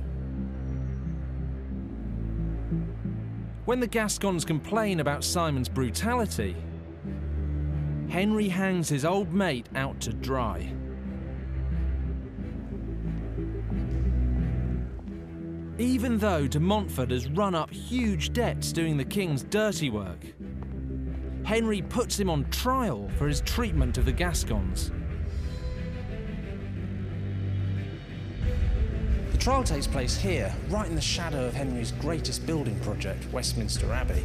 When 3.66 3.80
the 3.80 3.88
Gascons 3.88 4.46
complain 4.46 5.00
about 5.00 5.24
Simon's 5.24 5.70
brutality, 5.70 6.56
Henry 8.10 8.48
hangs 8.48 8.90
his 8.90 9.04
old 9.06 9.34
mate 9.34 9.68
out 9.76 10.00
to 10.02 10.14
dry. 10.14 10.72
Even 15.78 16.18
though 16.18 16.48
de 16.48 16.60
Montfort 16.60 17.12
has 17.12 17.30
run 17.30 17.54
up 17.54 17.70
huge 17.70 18.32
debts 18.32 18.72
doing 18.72 18.96
the 18.96 19.04
king's 19.04 19.44
dirty 19.44 19.90
work, 19.90 20.26
Henry 21.44 21.82
puts 21.82 22.18
him 22.18 22.30
on 22.30 22.46
trial 22.50 23.12
for 23.18 23.28
his 23.28 23.42
treatment 23.42 23.98
of 23.98 24.06
the 24.06 24.12
Gascons. 24.12 24.92
The 29.32 29.38
trial 29.38 29.64
takes 29.64 29.86
place 29.86 30.16
here, 30.16 30.56
right 30.70 30.88
in 30.88 30.96
the 30.96 31.02
shadow 31.02 31.46
of 31.46 31.54
Henry's 31.54 31.92
greatest 31.92 32.46
building 32.46 32.80
project, 32.80 33.32
Westminster 33.34 33.92
Abbey. 33.92 34.24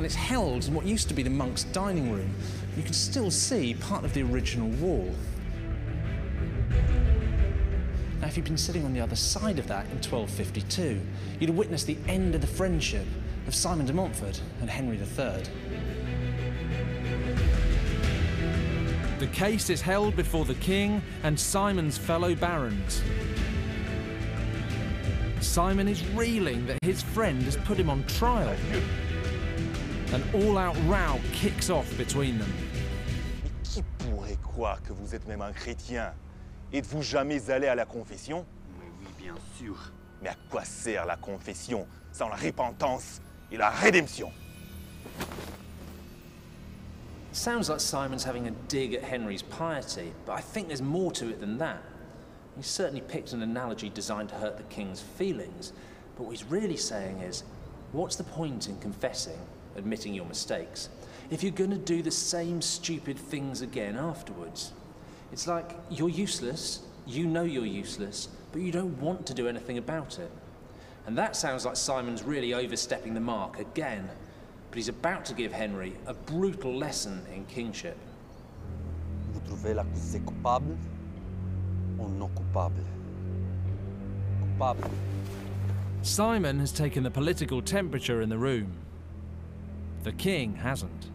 And 0.00 0.06
it's 0.06 0.14
held 0.14 0.66
in 0.66 0.72
what 0.72 0.86
used 0.86 1.08
to 1.08 1.14
be 1.14 1.22
the 1.22 1.28
monks' 1.28 1.64
dining 1.64 2.10
room. 2.10 2.34
You 2.74 2.82
can 2.82 2.94
still 2.94 3.30
see 3.30 3.74
part 3.74 4.02
of 4.02 4.14
the 4.14 4.22
original 4.22 4.70
wall. 4.82 5.14
Now, 8.18 8.28
if 8.28 8.34
you'd 8.34 8.46
been 8.46 8.56
sitting 8.56 8.86
on 8.86 8.94
the 8.94 9.00
other 9.02 9.14
side 9.14 9.58
of 9.58 9.66
that 9.66 9.84
in 9.90 9.98
1252, 9.98 11.02
you'd 11.38 11.50
have 11.50 11.58
witnessed 11.58 11.86
the 11.86 11.98
end 12.08 12.34
of 12.34 12.40
the 12.40 12.46
friendship 12.46 13.04
of 13.46 13.54
Simon 13.54 13.84
de 13.84 13.92
Montfort 13.92 14.40
and 14.62 14.70
Henry 14.70 14.96
III. 14.96 15.42
The 19.18 19.26
case 19.26 19.68
is 19.68 19.82
held 19.82 20.16
before 20.16 20.46
the 20.46 20.54
king 20.54 21.02
and 21.24 21.38
Simon's 21.38 21.98
fellow 21.98 22.34
barons. 22.34 23.02
Simon 25.42 25.88
is 25.88 26.06
reeling 26.12 26.64
that 26.68 26.78
his 26.80 27.02
friend 27.02 27.42
has 27.42 27.58
put 27.58 27.76
him 27.76 27.90
on 27.90 28.02
trial. 28.04 28.56
An 30.12 30.22
all-out 30.34 30.76
row 30.88 31.20
kicks 31.32 31.70
off 31.70 31.86
between 31.96 32.36
them. 32.38 32.52
Qui 33.62 33.84
pourrait 33.98 34.38
croire 34.42 34.82
que 34.82 34.92
vous 34.92 35.14
êtes 35.14 35.24
même 35.28 35.40
un 35.40 35.52
chrétien 35.52 36.12
Êtes-vous 36.72 37.02
jamais 37.02 37.48
allé 37.48 37.68
à 37.68 37.76
la 37.76 37.84
confession 37.84 38.44
Mais 38.80 38.86
oui, 38.98 39.06
bien 39.16 39.34
sûr. 39.56 39.76
Mais 40.20 40.30
à 40.30 40.34
quoi 40.50 40.64
sert 40.64 41.06
la 41.06 41.14
confession 41.14 41.86
sans 42.10 42.28
la 42.28 42.34
repentance 42.34 43.20
et 43.52 43.56
la 43.56 43.70
rédemption 43.70 44.32
Sounds 47.30 47.68
like 47.68 47.78
Simon's 47.78 48.24
having 48.24 48.48
a 48.48 48.50
dig 48.66 48.94
at 48.94 49.04
Henry's 49.04 49.42
piety, 49.42 50.12
but 50.26 50.32
I 50.32 50.40
think 50.40 50.66
there's 50.66 50.82
more 50.82 51.12
to 51.12 51.28
it 51.28 51.38
than 51.38 51.56
that. 51.58 51.84
He 52.56 52.64
certainly 52.64 53.00
picked 53.00 53.32
an 53.32 53.42
analogy 53.42 53.88
designed 53.88 54.30
to 54.30 54.34
hurt 54.34 54.56
the 54.56 54.64
king's 54.64 55.00
feelings, 55.00 55.72
but 56.16 56.24
what 56.24 56.32
he's 56.32 56.42
really 56.50 56.76
saying 56.76 57.20
is, 57.20 57.44
what's 57.92 58.16
the 58.16 58.24
point 58.24 58.68
in 58.68 58.76
confessing, 58.80 59.38
admitting 59.76 60.14
your 60.14 60.26
mistakes, 60.26 60.88
if 61.30 61.42
you're 61.42 61.52
going 61.52 61.70
to 61.70 61.78
do 61.78 62.02
the 62.02 62.10
same 62.10 62.60
stupid 62.60 63.18
things 63.18 63.62
again 63.62 63.96
afterwards? 63.96 64.72
It's 65.32 65.46
like 65.46 65.76
you're 65.90 66.08
useless, 66.08 66.80
You 67.06 67.26
know 67.26 67.42
you're 67.42 67.66
useless, 67.66 68.28
but 68.52 68.62
you 68.62 68.70
don't 68.70 68.96
want 69.00 69.26
to 69.26 69.34
do 69.34 69.48
anything 69.48 69.78
about 69.78 70.18
it. 70.18 70.30
And 71.06 71.16
that 71.18 71.34
sounds 71.34 71.64
like 71.64 71.76
Simon's 71.76 72.22
really 72.22 72.54
overstepping 72.54 73.14
the 73.14 73.20
mark 73.20 73.58
again. 73.58 74.08
But 74.70 74.76
he's 74.76 74.88
about 74.88 75.24
to 75.24 75.34
give 75.34 75.52
Henry 75.52 75.96
a 76.06 76.14
brutal 76.14 76.72
lesson 76.72 77.24
in 77.34 77.44
kingship. 77.46 77.96
Vous 79.32 79.40
trouvez 79.40 79.74
l'accusé 79.74 80.20
coupable 80.24 80.76
ou 81.98 82.08
non 82.08 82.30
coupable 82.34 82.84
Coupable. 84.58 84.90
Simon 86.02 86.60
has 86.60 86.70
taken 86.70 87.02
the 87.02 87.10
political 87.10 87.60
temperature 87.60 88.22
in 88.22 88.28
the 88.28 88.38
room. 88.38 88.72
The 90.02 90.12
king 90.12 90.54
hasn't. 90.54 91.10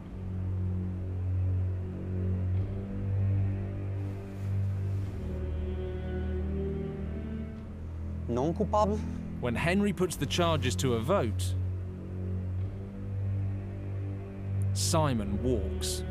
Non 8.27 8.53
coupable 8.53 8.99
When 9.41 9.55
Henry 9.55 9.93
puts 9.93 10.15
the 10.15 10.25
charges 10.25 10.75
to 10.77 10.95
a 10.95 10.99
vote, 10.99 11.53
Simon 14.73 15.41
walks. 15.43 16.03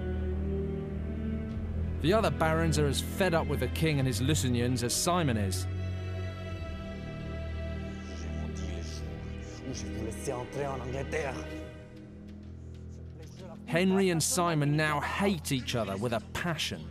The 2.03 2.13
other 2.13 2.31
barons 2.31 2.79
are 2.79 2.87
as 2.87 3.01
fed 3.01 3.35
up 3.35 3.47
with 3.47 3.61
the 3.61 3.69
king 3.69 3.99
and 3.99 4.07
his 4.07 4.21
Lusignans 4.21 4.83
as 4.83 4.95
Simon 4.95 5.37
is. 5.37 5.67
J'ai 8.21 8.29
maudit 8.41 8.67
les 8.77 8.83
jours 8.83 9.05
où 9.69 9.75
je 9.75 9.87
vous 9.87 10.05
laissais 10.05 10.33
entrer 10.33 10.67
en 10.67 10.81
Angleterre. 10.81 11.35
Henry 13.75 14.11
and 14.11 14.23
Simon 14.23 14.77
now 14.77 15.01
hate 15.01 15.51
each 15.51 15.75
other 15.75 15.97
with 15.97 16.13
a 16.13 16.21
passion. 16.33 16.89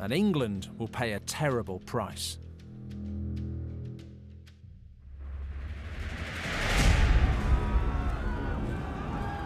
And 0.00 0.12
England 0.12 0.70
will 0.76 0.88
pay 0.88 1.12
a 1.12 1.20
terrible 1.20 1.78
price. 1.78 2.38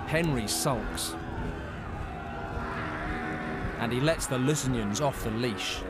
Henry 0.07 0.49
sulks. 0.49 1.15
And 3.79 3.93
he 3.93 4.01
lets 4.01 4.25
the 4.25 4.39
Lusignans 4.39 5.03
off 5.03 5.23
the 5.23 5.33
leash. 5.33 5.83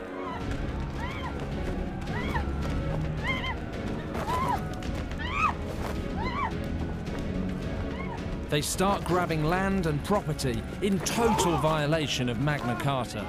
They 8.53 8.61
start 8.61 9.03
grabbing 9.05 9.45
land 9.45 9.87
and 9.87 10.03
property 10.03 10.61
in 10.83 10.99
total 10.99 11.57
violation 11.57 12.29
of 12.29 12.39
Magna 12.39 12.75
Carta. 12.79 13.25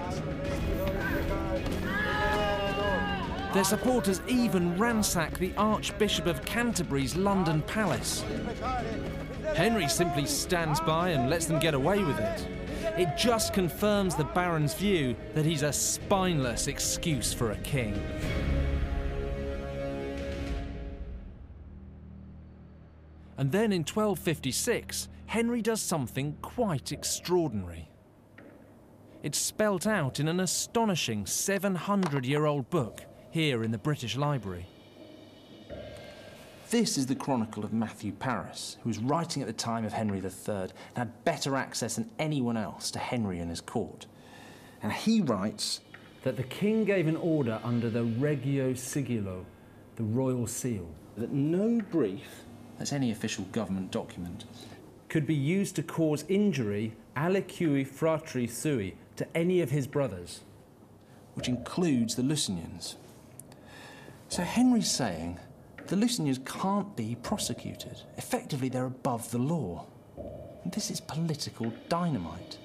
Their 3.55 3.65
supporters 3.65 4.21
even 4.29 4.77
ransack 4.77 5.39
the 5.39 5.55
Archbishop 5.57 6.27
of 6.27 6.45
Canterbury's 6.45 7.17
London 7.17 7.63
palace. 7.63 8.23
Henry 9.55 9.89
simply 9.89 10.27
stands 10.27 10.79
by 10.81 11.09
and 11.09 11.31
lets 11.31 11.47
them 11.47 11.59
get 11.59 11.73
away 11.73 12.05
with 12.05 12.21
it. 12.21 12.47
It 12.99 13.17
just 13.17 13.55
confirms 13.55 14.15
the 14.15 14.25
Baron's 14.25 14.75
view 14.75 15.17
that 15.33 15.47
he's 15.47 15.63
a 15.63 15.73
spineless 15.73 16.67
excuse 16.67 17.33
for 17.33 17.53
a 17.53 17.57
king. 17.61 17.99
And 23.39 23.51
then 23.51 23.73
in 23.73 23.81
1256, 23.81 25.09
Henry 25.35 25.63
does 25.63 25.83
something 25.83 26.37
quite 26.43 26.93
extraordinary. 26.93 27.89
It's 29.25 29.37
spelt 29.37 29.85
out 29.85 30.21
in 30.21 30.29
an 30.29 30.39
astonishing 30.39 31.27
700 31.27 32.25
year 32.25 32.47
old 32.47 32.71
book 32.71 33.03
here 33.33 33.65
in 33.65 33.73
the 33.73 33.79
British 33.79 34.15
Library. 34.15 34.69
This 36.71 36.97
is 36.97 37.07
the 37.07 37.17
chronicle 37.17 37.65
of 37.65 37.73
Matthew 37.73 38.13
Paris, 38.13 38.77
who 38.85 38.89
was 38.89 38.99
writing 38.99 39.43
at 39.43 39.49
the 39.49 39.53
time 39.53 39.85
of 39.85 39.93
Henry 39.93 40.19
III 40.19 40.55
and 40.55 40.73
had 40.95 41.25
better 41.25 41.57
access 41.57 41.97
than 41.97 42.13
anyone 42.21 42.57
else 42.57 42.93
to 42.93 43.01
Henry 43.01 43.41
and 43.41 43.51
his 43.51 43.61
court. 43.61 44.07
And 44.85 44.93
he 44.93 45.21
writes 45.21 45.81
that 46.23 46.37
the 46.37 46.45
king 46.45 46.85
gave 46.85 47.09
an 47.09 47.17
order 47.17 47.59
under 47.65 47.91
the 47.91 48.05
Regio 48.05 48.75
Sigillo, 48.75 49.45
the 49.97 50.05
royal 50.05 50.47
seal, 50.47 50.89
that 51.17 51.33
no 51.33 51.81
brief, 51.91 52.45
that's 52.79 52.93
any 52.93 53.11
official 53.11 53.47
government 53.47 53.91
document, 53.91 54.45
could 55.15 55.27
be 55.29 55.33
used 55.33 55.77
to 55.77 55.83
cause 55.85 56.25
injury 56.29 56.93
aliqui 57.17 57.87
fratri 57.87 58.51
sui 58.51 58.97
to 59.15 59.25
any 59.33 59.61
of 59.61 59.71
his 59.71 59.87
brothers, 59.87 60.41
which 61.35 61.47
includes 61.47 62.17
the 62.17 62.23
Lusignans. 62.23 62.97
So 64.29 64.43
Henry's 64.43 64.91
saying 64.91 65.39
the 65.87 65.95
Lusignans 65.95 66.45
can't 66.45 66.97
be 66.97 67.17
prosecuted. 67.23 68.03
Effectively, 68.17 68.69
they're 68.69 68.87
above 68.87 69.31
the 69.31 69.39
law. 69.39 69.87
And 70.65 70.73
this 70.73 70.91
is 70.91 71.01
political 71.01 71.73
dynamite. 71.89 72.59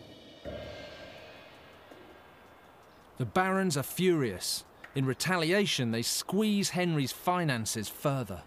The 3.20 3.26
barons 3.26 3.78
are 3.78 3.84
furious. 3.84 4.64
In 4.96 5.06
retaliation, 5.06 5.92
they 5.92 6.02
squeeze 6.02 6.72
Henry's 6.72 7.12
finances 7.12 7.90
further. 7.90 8.42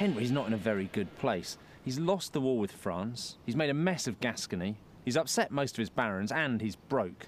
Henry's 0.00 0.32
not 0.32 0.46
in 0.46 0.54
a 0.54 0.56
very 0.56 0.88
good 0.94 1.14
place. 1.18 1.58
He's 1.84 1.98
lost 1.98 2.32
the 2.32 2.40
war 2.40 2.58
with 2.58 2.72
France, 2.72 3.36
he's 3.44 3.54
made 3.54 3.68
a 3.68 3.74
mess 3.74 4.06
of 4.06 4.18
Gascony, 4.18 4.78
he's 5.04 5.18
upset 5.18 5.50
most 5.50 5.74
of 5.74 5.76
his 5.76 5.90
barons, 5.90 6.32
and 6.32 6.62
he's 6.62 6.74
broke. 6.74 7.26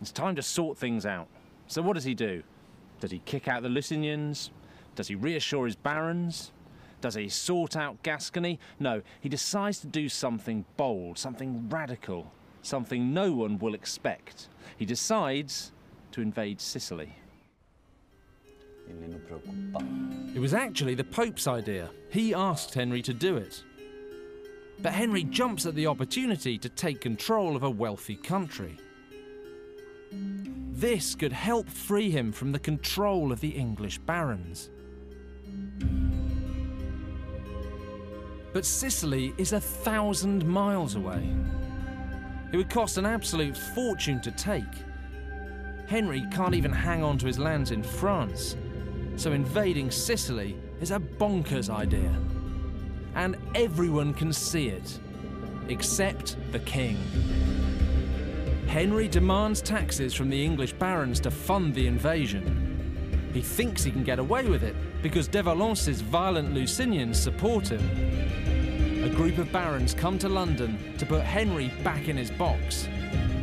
It's 0.00 0.12
time 0.12 0.34
to 0.36 0.42
sort 0.42 0.78
things 0.78 1.04
out. 1.04 1.28
So, 1.66 1.82
what 1.82 1.92
does 1.92 2.04
he 2.04 2.14
do? 2.14 2.42
Does 3.00 3.10
he 3.10 3.18
kick 3.26 3.48
out 3.48 3.62
the 3.62 3.68
Lusignans? 3.68 4.48
Does 4.94 5.08
he 5.08 5.14
reassure 5.14 5.66
his 5.66 5.76
barons? 5.76 6.52
Does 7.02 7.16
he 7.16 7.28
sort 7.28 7.76
out 7.76 8.02
Gascony? 8.02 8.58
No, 8.80 9.02
he 9.20 9.28
decides 9.28 9.80
to 9.80 9.86
do 9.86 10.08
something 10.08 10.64
bold, 10.78 11.18
something 11.18 11.68
radical, 11.68 12.32
something 12.62 13.12
no 13.12 13.30
one 13.32 13.58
will 13.58 13.74
expect. 13.74 14.48
He 14.78 14.86
decides 14.86 15.70
to 16.12 16.22
invade 16.22 16.62
Sicily. 16.62 17.14
It 20.34 20.38
was 20.38 20.54
actually 20.54 20.94
the 20.94 21.04
Pope's 21.04 21.46
idea. 21.46 21.90
He 22.10 22.34
asked 22.34 22.74
Henry 22.74 23.02
to 23.02 23.14
do 23.14 23.36
it. 23.36 23.62
But 24.82 24.92
Henry 24.92 25.24
jumps 25.24 25.64
at 25.64 25.74
the 25.74 25.86
opportunity 25.86 26.58
to 26.58 26.68
take 26.68 27.00
control 27.00 27.56
of 27.56 27.62
a 27.62 27.70
wealthy 27.70 28.16
country. 28.16 28.76
This 30.12 31.14
could 31.14 31.32
help 31.32 31.70
free 31.70 32.10
him 32.10 32.32
from 32.32 32.52
the 32.52 32.58
control 32.58 33.32
of 33.32 33.40
the 33.40 33.48
English 33.48 33.98
barons. 33.98 34.70
But 38.52 38.66
Sicily 38.66 39.34
is 39.38 39.52
a 39.52 39.60
thousand 39.60 40.46
miles 40.46 40.94
away. 40.94 41.34
It 42.52 42.56
would 42.56 42.70
cost 42.70 42.98
an 42.98 43.06
absolute 43.06 43.56
fortune 43.56 44.20
to 44.20 44.30
take. 44.30 44.64
Henry 45.88 46.24
can't 46.30 46.54
even 46.54 46.72
hang 46.72 47.02
on 47.02 47.16
to 47.18 47.26
his 47.26 47.38
lands 47.38 47.70
in 47.70 47.82
France, 47.82 48.56
so 49.16 49.32
invading 49.32 49.90
Sicily 49.90 50.56
is 50.80 50.90
a 50.90 51.00
bonkers 51.00 51.70
idea. 51.70 52.14
And 53.14 53.36
everyone 53.54 54.12
can 54.12 54.32
see 54.32 54.68
it, 54.68 54.98
except 55.68 56.36
the 56.52 56.58
king. 56.60 56.98
Henry 58.68 59.08
demands 59.08 59.62
taxes 59.62 60.12
from 60.12 60.28
the 60.28 60.44
English 60.44 60.74
barons 60.74 61.18
to 61.20 61.30
fund 61.30 61.74
the 61.74 61.86
invasion. 61.86 63.30
He 63.32 63.40
thinks 63.40 63.82
he 63.82 63.90
can 63.90 64.04
get 64.04 64.18
away 64.18 64.46
with 64.46 64.62
it 64.62 64.76
because 65.02 65.28
De 65.28 65.42
Valence's 65.42 66.02
violent 66.02 66.52
Lusignans 66.52 67.16
support 67.16 67.68
him. 67.68 69.02
A 69.04 69.08
group 69.08 69.38
of 69.38 69.50
barons 69.50 69.94
come 69.94 70.18
to 70.18 70.28
London 70.28 70.96
to 70.98 71.06
put 71.06 71.22
Henry 71.22 71.68
back 71.82 72.08
in 72.08 72.16
his 72.16 72.30
box, 72.30 72.86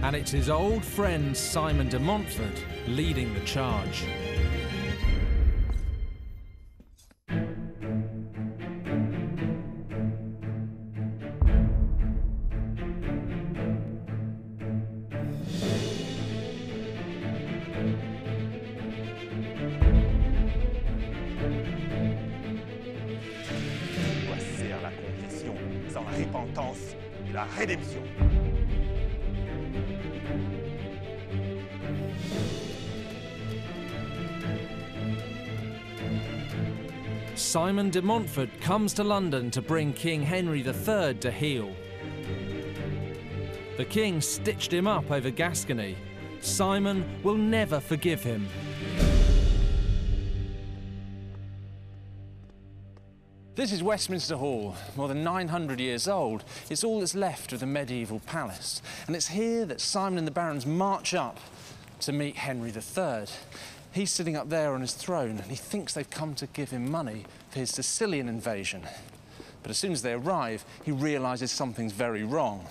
and 0.03 0.15
it's 0.15 0.31
his 0.31 0.49
old 0.49 0.83
friend 0.83 1.35
Simon 1.35 1.89
de 1.89 1.99
Montfort 1.99 2.63
leading 2.87 3.33
the 3.33 3.39
charge. 3.41 4.05
La 27.33 27.45
rédemption. 27.57 28.03
Simon 37.35 37.89
de 37.89 38.01
Montfort 38.01 38.49
comes 38.61 38.93
to 38.93 39.03
London 39.03 39.49
to 39.51 39.61
bring 39.61 39.93
King 39.93 40.21
Henry 40.21 40.61
III 40.61 41.15
to 41.15 41.31
heel. 41.31 41.71
The 43.77 43.85
king 43.85 44.21
stitched 44.21 44.71
him 44.71 44.87
up 44.87 45.09
over 45.09 45.31
Gascony, 45.31 45.97
Simon 46.41 47.03
will 47.23 47.37
never 47.37 47.79
forgive 47.79 48.21
him. 48.23 48.47
This 53.55 53.71
is 53.71 53.83
Westminster 53.83 54.35
Hall, 54.35 54.75
more 54.95 55.07
than 55.07 55.23
900 55.23 55.79
years 55.79 56.07
old. 56.07 56.43
It's 56.71 56.83
all 56.83 57.01
that's 57.01 57.13
left 57.13 57.53
of 57.53 57.59
the 57.59 57.67
medieval 57.67 58.19
palace. 58.21 58.81
And 59.05 59.15
it's 59.15 59.27
here 59.27 59.63
that 59.65 59.79
Simon 59.79 60.17
and 60.17 60.25
the 60.25 60.31
barons 60.31 60.65
march 60.65 61.13
up 61.13 61.39
to 61.99 62.11
meet 62.11 62.35
Henry 62.35 62.71
III. 62.71 63.27
He's 63.91 64.09
sitting 64.09 64.35
up 64.35 64.49
there 64.49 64.73
on 64.73 64.81
his 64.81 64.95
throne 64.95 65.37
and 65.37 65.51
he 65.51 65.55
thinks 65.55 65.93
they've 65.93 66.09
come 66.09 66.33
to 66.33 66.47
give 66.47 66.71
him 66.71 66.89
money 66.89 67.25
for 67.51 67.59
his 67.59 67.69
Sicilian 67.69 68.27
invasion. 68.27 68.81
But 69.61 69.69
as 69.69 69.77
soon 69.77 69.91
as 69.91 70.01
they 70.01 70.13
arrive, 70.13 70.65
he 70.83 70.91
realises 70.91 71.51
something's 71.51 71.93
very 71.93 72.23
wrong. 72.23 72.65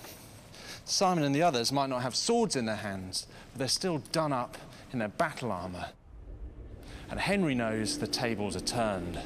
Simon 0.85 1.23
and 1.23 1.33
the 1.33 1.45
others 1.45 1.71
might 1.71 1.91
not 1.91 2.03
have 2.03 2.17
swords 2.17 2.57
in 2.57 2.67
their 2.67 2.75
hands, 2.75 3.29
but 3.53 3.61
they're 3.61 3.69
still 3.69 3.99
done 4.11 4.33
up 4.33 4.59
in 4.93 4.99
their 4.99 5.07
battle 5.07 5.53
armour. 5.53 5.91
And 7.09 7.21
Henry 7.21 7.55
knows 7.55 7.99
the 7.99 8.09
tables 8.09 8.57
are 8.57 8.61
turned. 8.61 9.21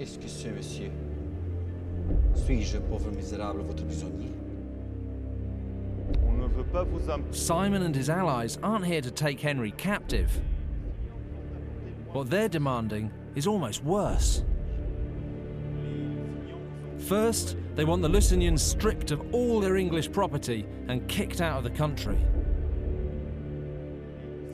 Qu'est-ce 0.00 0.18
que 0.18 0.28
c'est, 0.28 0.50
monsieur 0.50 0.90
Suis-je, 2.34 2.78
pauvre 2.78 3.10
misérable, 3.10 3.60
votre 3.60 3.84
prisonnier 3.84 4.32
On 6.26 6.32
ne 6.38 6.46
veut 6.46 6.64
pas 6.64 6.84
vous 6.84 7.10
imp- 7.10 7.34
Simon 7.34 7.82
and 7.82 7.94
his 7.94 8.08
allies 8.08 8.56
aren't 8.62 8.86
here 8.86 9.02
to 9.02 9.10
take 9.10 9.38
Henry 9.42 9.72
captive. 9.72 10.30
What 12.14 12.30
they're 12.30 12.48
demanding 12.48 13.10
is 13.36 13.46
almost 13.46 13.84
worse. 13.84 14.42
First, 17.06 17.58
they 17.76 17.84
want 17.84 18.00
the 18.00 18.08
Lusignans 18.08 18.60
stripped 18.60 19.10
of 19.10 19.20
all 19.34 19.60
their 19.60 19.76
English 19.76 20.10
property 20.12 20.64
and 20.88 21.06
kicked 21.08 21.42
out 21.42 21.58
of 21.58 21.64
the 21.64 21.76
country. 21.78 22.16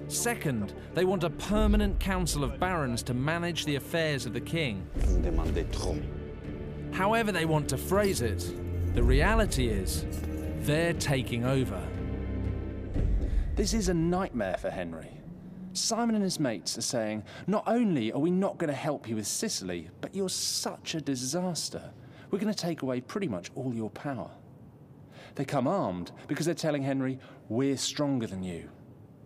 Second, 0.09 0.73
they 0.95 1.05
want 1.05 1.25
a 1.25 1.31
permanent 1.31 1.99
council 1.99 2.45
of 2.45 2.61
barons 2.61 3.03
to 3.05 3.15
manage 3.15 3.65
the 3.65 3.77
affairs 3.77 4.25
of 4.25 4.33
the 4.33 4.41
king. 4.41 4.87
However, 6.93 7.33
they 7.33 7.45
want 7.45 7.69
to 7.71 7.77
phrase 7.77 8.23
it, 8.23 8.95
the 8.95 9.03
reality 9.03 9.69
is 9.69 10.05
they're 10.61 10.95
taking 10.95 11.45
over. 11.45 11.83
This 13.55 13.75
is 13.75 13.89
a 13.89 13.95
nightmare 13.95 14.57
for 14.59 14.71
Henry. 14.71 15.11
Simon 15.73 16.15
and 16.15 16.25
his 16.25 16.41
mates 16.41 16.79
are 16.79 16.83
saying, 16.83 17.23
not 17.47 17.65
only 17.67 18.13
are 18.13 18.19
we 18.19 18.31
not 18.31 18.59
going 18.59 18.69
to 18.69 18.75
help 18.75 19.09
you 19.09 19.17
with 19.17 19.27
Sicily, 19.27 19.91
but 20.01 20.15
you're 20.15 20.29
such 20.29 20.95
a 20.95 21.01
disaster. 21.01 21.93
We're 22.31 22.39
going 22.39 22.53
to 22.53 22.59
take 22.59 22.83
away 22.83 23.01
pretty 23.01 23.29
much 23.29 23.51
all 23.55 23.75
your 23.75 23.91
power. 23.91 24.31
They 25.35 25.45
come 25.45 25.67
armed 25.67 26.13
because 26.29 26.47
they're 26.47 26.55
telling 26.55 26.83
Henry, 26.83 27.19
we're 27.49 27.77
stronger 27.77 28.27
than 28.27 28.43
you. 28.43 28.71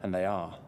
And 0.03 0.13
they 0.13 0.25
are. 0.25 0.59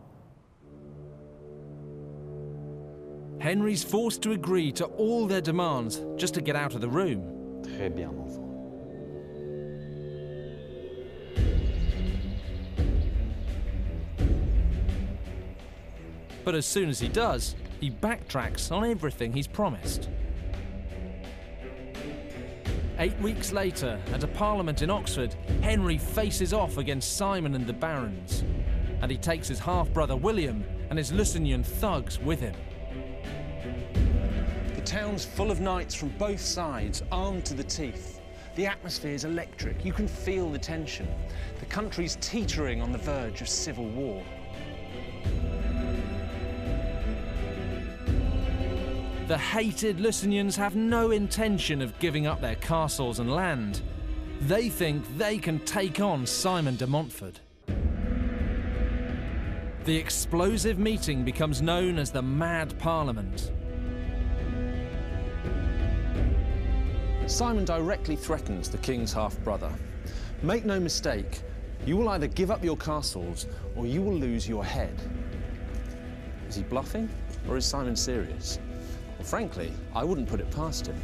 Henry's 3.42 3.82
forced 3.82 4.22
to 4.22 4.30
agree 4.30 4.70
to 4.70 4.84
all 4.84 5.26
their 5.26 5.40
demands 5.40 6.00
just 6.14 6.32
to 6.32 6.40
get 6.40 6.54
out 6.54 6.76
of 6.76 6.80
the 6.80 6.88
room. 6.88 7.24
Très 7.64 7.92
bien, 7.92 8.10
enfant. 8.10 8.48
But 16.44 16.54
as 16.54 16.64
soon 16.64 16.88
as 16.88 17.00
he 17.00 17.08
does, 17.08 17.56
he 17.80 17.90
backtracks 17.90 18.70
on 18.70 18.88
everything 18.88 19.32
he's 19.32 19.48
promised. 19.48 20.08
Eight 23.00 23.18
weeks 23.18 23.50
later, 23.50 24.00
at 24.12 24.22
a 24.22 24.28
parliament 24.28 24.82
in 24.82 24.90
Oxford, 24.90 25.34
Henry 25.62 25.98
faces 25.98 26.52
off 26.52 26.78
against 26.78 27.16
Simon 27.16 27.56
and 27.56 27.66
the 27.66 27.72
barons. 27.72 28.44
And 29.00 29.10
he 29.10 29.16
takes 29.16 29.48
his 29.48 29.58
half 29.58 29.92
brother 29.92 30.14
William 30.14 30.62
and 30.90 30.96
his 30.96 31.10
Lusignan 31.10 31.64
thugs 31.64 32.20
with 32.20 32.38
him. 32.38 32.54
Town's 34.92 35.24
full 35.24 35.50
of 35.50 35.58
knights 35.58 35.94
from 35.94 36.10
both 36.18 36.38
sides, 36.38 37.02
armed 37.10 37.46
to 37.46 37.54
the 37.54 37.64
teeth. 37.64 38.20
The 38.56 38.66
atmosphere 38.66 39.14
is 39.14 39.24
electric. 39.24 39.86
You 39.86 39.92
can 39.94 40.06
feel 40.06 40.50
the 40.50 40.58
tension. 40.58 41.08
The 41.60 41.64
country's 41.64 42.18
teetering 42.20 42.82
on 42.82 42.92
the 42.92 42.98
verge 42.98 43.40
of 43.40 43.48
civil 43.48 43.86
war. 43.86 44.22
The 49.28 49.38
hated 49.38 49.96
Lusignans 49.96 50.56
have 50.56 50.76
no 50.76 51.10
intention 51.10 51.80
of 51.80 51.98
giving 51.98 52.26
up 52.26 52.42
their 52.42 52.56
castles 52.56 53.18
and 53.18 53.32
land. 53.32 53.80
They 54.42 54.68
think 54.68 55.16
they 55.16 55.38
can 55.38 55.58
take 55.60 56.00
on 56.00 56.26
Simon 56.26 56.76
de 56.76 56.86
Montfort. 56.86 57.40
The 59.86 59.96
explosive 59.96 60.78
meeting 60.78 61.24
becomes 61.24 61.62
known 61.62 61.98
as 61.98 62.10
the 62.10 62.20
Mad 62.20 62.78
Parliament. 62.78 63.52
Simon 67.32 67.64
directly 67.64 68.14
threatens 68.14 68.68
the 68.68 68.76
king's 68.76 69.10
half 69.10 69.42
brother. 69.42 69.72
Make 70.42 70.66
no 70.66 70.78
mistake, 70.78 71.40
you 71.86 71.96
will 71.96 72.10
either 72.10 72.26
give 72.26 72.50
up 72.50 72.62
your 72.62 72.76
castles 72.76 73.46
or 73.74 73.86
you 73.86 74.02
will 74.02 74.12
lose 74.12 74.46
your 74.46 74.62
head. 74.62 74.94
Is 76.46 76.56
he 76.56 76.62
bluffing 76.62 77.08
or 77.48 77.56
is 77.56 77.64
Simon 77.64 77.96
serious? 77.96 78.58
Well, 79.16 79.26
frankly, 79.26 79.72
I 79.94 80.04
wouldn't 80.04 80.28
put 80.28 80.40
it 80.40 80.50
past 80.50 80.86
him. 80.86 81.00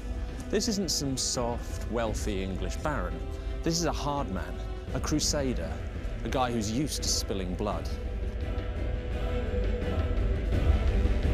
This 0.51 0.69
isn't 0.69 0.91
some 0.91 1.17
soft, 1.17 1.91
wealthy 1.91 2.43
English 2.43 2.77
baron. 2.77 3.19
This 3.63 3.79
is 3.79 3.87
a 3.87 3.93
hard 3.93 4.31
man, 4.31 4.55
a 4.93 5.01
crusader, 5.01 5.73
a 6.25 6.29
guy 6.29 6.53
who's 6.53 6.71
used 6.71 7.03
to 7.05 7.09
spilling 7.09 7.55
blood. 7.55 7.89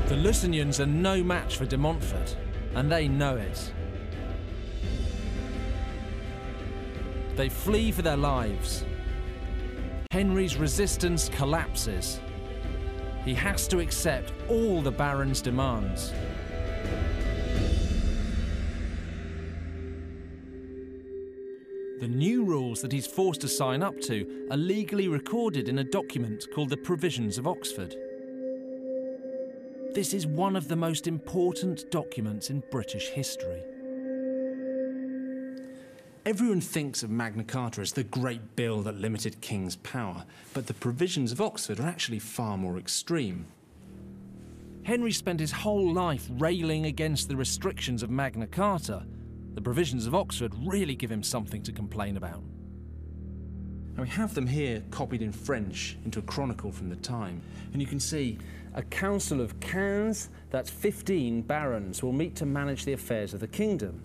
The 0.07 0.14
Lusignans 0.14 0.78
are 0.78 0.87
no 0.87 1.20
match 1.24 1.57
for 1.57 1.66
de 1.66 1.76
Montfort, 1.76 2.37
and 2.76 2.92
they 2.92 3.09
know 3.09 3.37
it. 3.37 3.72
They 7.37 7.49
flee 7.49 7.90
for 7.90 8.03
their 8.03 8.16
lives. 8.16 8.85
Henry's 10.12 10.57
resistance 10.57 11.29
collapses. 11.29 12.20
He 13.25 13.35
has 13.35 13.66
to 13.68 13.81
accept 13.81 14.33
all 14.49 14.81
the 14.81 14.92
Baron's 14.92 15.42
demands. 15.42 16.12
The 22.01 22.09
new 22.09 22.44
rules 22.44 22.83
that 22.83 22.92
he's 22.92 23.07
forced 23.07 23.40
to 23.40 23.49
sign 23.49 23.83
up 23.83 23.99
to 24.03 24.47
are 24.51 24.57
legally 24.57 25.09
recorded 25.09 25.68
in 25.68 25.79
a 25.79 25.85
document 25.85 26.47
called 26.55 26.68
the 26.70 26.77
Provisions 26.77 27.38
of 27.38 27.49
Oxford. 27.49 27.97
This 29.94 30.14
is 30.14 30.27
one 30.27 30.55
of 30.55 30.68
the 30.68 30.77
most 30.77 31.09
important 31.09 31.90
documents 31.90 32.51
in 32.51 32.62
British 32.70 33.09
history. 33.09 33.62
Everyone 36.26 36.62
thinks 36.62 37.02
of 37.02 37.10
Magna 37.10 37.44
Carta 37.44 37.82
as 37.82 37.92
the 37.92 38.02
great 38.02 38.56
bill 38.56 38.80
that 38.80 38.98
limited 38.98 39.42
king's 39.42 39.76
power, 39.76 40.24
but 40.54 40.66
the 40.66 40.72
provisions 40.72 41.32
of 41.32 41.40
Oxford 41.42 41.78
are 41.78 41.87
actually 41.87 42.18
far 42.18 42.56
more 42.56 42.78
extreme. 42.78 43.44
Henry 44.84 45.12
spent 45.12 45.38
his 45.38 45.52
whole 45.52 45.92
life 45.92 46.26
railing 46.38 46.87
against 46.87 47.28
the 47.28 47.37
restrictions 47.37 48.02
of 48.02 48.08
Magna 48.08 48.46
Carta. 48.46 49.04
The 49.52 49.60
provisions 49.60 50.06
of 50.06 50.14
Oxford 50.14 50.54
really 50.64 50.94
give 50.94 51.12
him 51.12 51.22
something 51.22 51.62
to 51.62 51.72
complain 51.72 52.16
about. 52.16 52.42
Now 53.94 54.04
we 54.04 54.08
have 54.08 54.32
them 54.32 54.46
here 54.46 54.82
copied 54.90 55.20
in 55.20 55.30
French 55.30 55.98
into 56.06 56.20
a 56.20 56.22
chronicle 56.22 56.72
from 56.72 56.88
the 56.88 56.96
time, 56.96 57.42
and 57.74 57.82
you 57.82 57.87
can 57.87 58.00
see 58.00 58.38
a 58.72 58.82
council 58.82 59.42
of 59.42 59.60
cans, 59.60 60.30
that's 60.48 60.70
15 60.70 61.42
barons, 61.42 62.02
will 62.02 62.14
meet 62.14 62.34
to 62.37 62.46
manage 62.46 62.87
the 62.87 62.94
affairs 62.94 63.34
of 63.34 63.40
the 63.40 63.46
kingdom. 63.46 64.02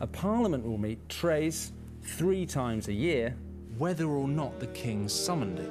A 0.00 0.06
parliament 0.06 0.64
will 0.64 0.78
meet 0.78 1.08
tres 1.08 1.72
three 2.02 2.44
times 2.46 2.88
a 2.88 2.92
year, 2.92 3.36
whether 3.78 4.06
or 4.06 4.26
not 4.28 4.58
the 4.58 4.66
king 4.68 5.08
summoned 5.08 5.60
it. 5.60 5.70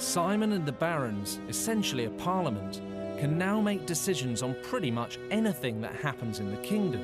Simon 0.00 0.52
and 0.52 0.66
the 0.66 0.72
barons, 0.72 1.40
essentially 1.48 2.04
a 2.04 2.10
parliament, 2.10 2.82
can 3.18 3.36
now 3.38 3.60
make 3.60 3.86
decisions 3.86 4.42
on 4.42 4.54
pretty 4.62 4.90
much 4.90 5.18
anything 5.30 5.80
that 5.80 5.94
happens 5.94 6.40
in 6.40 6.50
the 6.50 6.56
kingdom, 6.58 7.02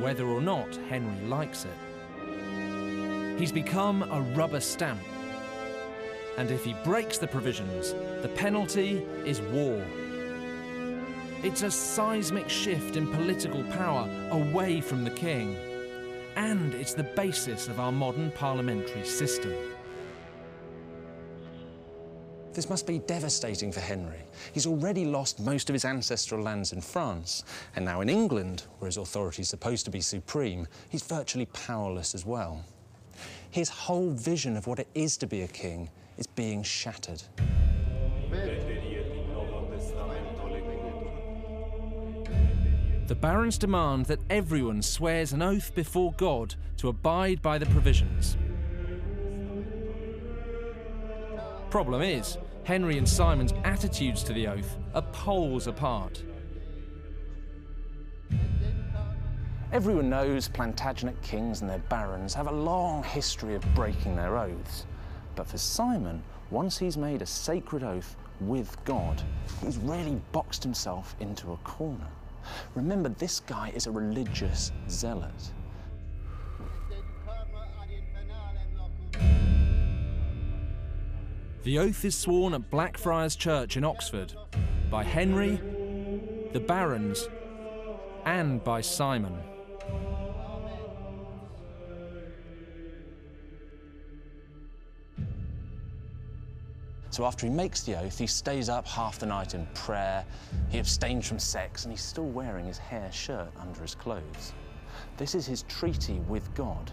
whether 0.00 0.26
or 0.26 0.40
not 0.40 0.74
Henry 0.88 1.26
likes 1.26 1.64
it. 1.64 1.76
He's 3.38 3.52
become 3.52 4.02
a 4.02 4.20
rubber 4.34 4.60
stamp. 4.60 5.00
And 6.36 6.50
if 6.50 6.64
he 6.64 6.74
breaks 6.84 7.18
the 7.18 7.26
provisions, 7.26 7.94
the 8.22 8.30
penalty 8.36 9.06
is 9.24 9.40
war. 9.40 9.84
It's 11.40 11.62
a 11.62 11.70
seismic 11.70 12.48
shift 12.48 12.96
in 12.96 13.06
political 13.06 13.62
power 13.64 14.10
away 14.32 14.80
from 14.80 15.04
the 15.04 15.10
king. 15.10 15.56
And 16.34 16.74
it's 16.74 16.94
the 16.94 17.04
basis 17.04 17.68
of 17.68 17.78
our 17.78 17.92
modern 17.92 18.32
parliamentary 18.32 19.04
system. 19.06 19.54
This 22.52 22.68
must 22.68 22.88
be 22.88 22.98
devastating 22.98 23.70
for 23.70 23.78
Henry. 23.78 24.18
He's 24.52 24.66
already 24.66 25.04
lost 25.04 25.38
most 25.38 25.70
of 25.70 25.74
his 25.74 25.84
ancestral 25.84 26.42
lands 26.42 26.72
in 26.72 26.80
France, 26.80 27.44
and 27.76 27.84
now 27.84 28.00
in 28.00 28.08
England, 28.08 28.64
where 28.80 28.88
his 28.88 28.96
authority 28.96 29.42
is 29.42 29.48
supposed 29.48 29.84
to 29.84 29.92
be 29.92 30.00
supreme, 30.00 30.66
he's 30.88 31.04
virtually 31.04 31.46
powerless 31.46 32.16
as 32.16 32.26
well. 32.26 32.64
His 33.52 33.68
whole 33.68 34.10
vision 34.10 34.56
of 34.56 34.66
what 34.66 34.80
it 34.80 34.88
is 34.96 35.16
to 35.18 35.28
be 35.28 35.42
a 35.42 35.48
king 35.48 35.88
is 36.16 36.26
being 36.26 36.64
shattered. 36.64 37.22
The 43.08 43.14
barons 43.14 43.56
demand 43.56 44.04
that 44.06 44.20
everyone 44.28 44.82
swears 44.82 45.32
an 45.32 45.40
oath 45.40 45.74
before 45.74 46.12
God 46.18 46.54
to 46.76 46.88
abide 46.88 47.40
by 47.40 47.56
the 47.56 47.64
provisions. 47.64 48.36
Problem 51.70 52.02
is, 52.02 52.36
Henry 52.64 52.98
and 52.98 53.08
Simon's 53.08 53.54
attitudes 53.64 54.22
to 54.24 54.34
the 54.34 54.46
oath 54.46 54.76
are 54.94 55.00
poles 55.00 55.68
apart. 55.68 56.22
Everyone 59.72 60.10
knows 60.10 60.46
Plantagenet 60.46 61.18
kings 61.22 61.62
and 61.62 61.70
their 61.70 61.78
barons 61.78 62.34
have 62.34 62.48
a 62.48 62.52
long 62.52 63.02
history 63.02 63.54
of 63.54 63.64
breaking 63.74 64.16
their 64.16 64.36
oaths. 64.36 64.84
But 65.34 65.46
for 65.46 65.56
Simon, 65.56 66.22
once 66.50 66.76
he's 66.76 66.98
made 66.98 67.22
a 67.22 67.26
sacred 67.26 67.82
oath 67.82 68.16
with 68.38 68.76
God, 68.84 69.22
he's 69.62 69.78
really 69.78 70.20
boxed 70.32 70.62
himself 70.62 71.16
into 71.20 71.52
a 71.52 71.56
corner. 71.58 72.06
Remember, 72.74 73.08
this 73.08 73.40
guy 73.40 73.72
is 73.74 73.86
a 73.86 73.90
religious 73.90 74.72
zealot. 74.88 75.52
The 81.64 81.78
oath 81.78 82.04
is 82.04 82.16
sworn 82.16 82.54
at 82.54 82.70
Blackfriars 82.70 83.36
Church 83.36 83.76
in 83.76 83.84
Oxford 83.84 84.32
by 84.90 85.04
Henry, 85.04 85.60
the 86.52 86.60
barons, 86.60 87.28
and 88.24 88.62
by 88.64 88.80
Simon. 88.80 89.36
So 97.18 97.26
after 97.26 97.48
he 97.48 97.52
makes 97.52 97.82
the 97.82 97.98
oath, 97.98 98.16
he 98.16 98.28
stays 98.28 98.68
up 98.68 98.86
half 98.86 99.18
the 99.18 99.26
night 99.26 99.54
in 99.54 99.66
prayer, 99.74 100.24
he 100.68 100.78
abstains 100.78 101.26
from 101.26 101.40
sex, 101.40 101.82
and 101.82 101.92
he's 101.92 102.00
still 102.00 102.28
wearing 102.28 102.64
his 102.64 102.78
hair 102.78 103.10
shirt 103.10 103.48
under 103.58 103.82
his 103.82 103.96
clothes. 103.96 104.52
This 105.16 105.34
is 105.34 105.44
his 105.44 105.64
treaty 105.64 106.20
with 106.28 106.54
God, 106.54 106.92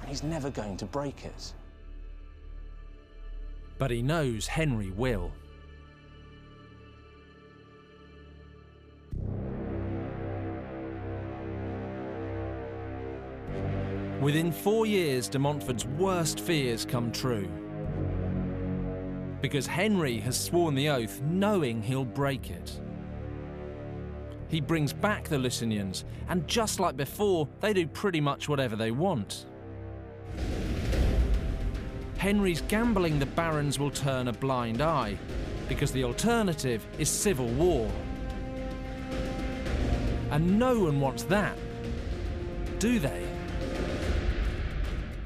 and 0.00 0.10
he's 0.10 0.22
never 0.22 0.50
going 0.50 0.76
to 0.76 0.84
break 0.84 1.24
it. 1.24 1.54
But 3.78 3.90
he 3.90 4.02
knows 4.02 4.46
Henry 4.46 4.90
will. 4.90 5.30
Within 14.20 14.52
four 14.52 14.84
years, 14.84 15.30
de 15.30 15.38
Montfort's 15.38 15.86
worst 15.86 16.40
fears 16.40 16.84
come 16.84 17.10
true. 17.10 17.48
Because 19.42 19.66
Henry 19.66 20.18
has 20.20 20.40
sworn 20.40 20.74
the 20.74 20.88
oath 20.88 21.20
knowing 21.20 21.82
he'll 21.82 22.04
break 22.04 22.48
it. 22.48 22.80
He 24.48 24.60
brings 24.60 24.92
back 24.92 25.28
the 25.28 25.36
Lusignans, 25.36 26.04
and 26.28 26.46
just 26.46 26.78
like 26.78 26.96
before, 26.96 27.48
they 27.60 27.72
do 27.72 27.86
pretty 27.86 28.20
much 28.20 28.48
whatever 28.48 28.76
they 28.76 28.92
want. 28.92 29.46
Henry's 32.18 32.60
gambling 32.62 33.18
the 33.18 33.26
barons 33.26 33.78
will 33.78 33.90
turn 33.90 34.28
a 34.28 34.32
blind 34.32 34.80
eye, 34.80 35.18
because 35.68 35.90
the 35.90 36.04
alternative 36.04 36.86
is 36.98 37.08
civil 37.08 37.48
war. 37.48 37.90
And 40.30 40.58
no 40.58 40.78
one 40.80 41.00
wants 41.00 41.24
that, 41.24 41.56
do 42.78 42.98
they? 42.98 43.26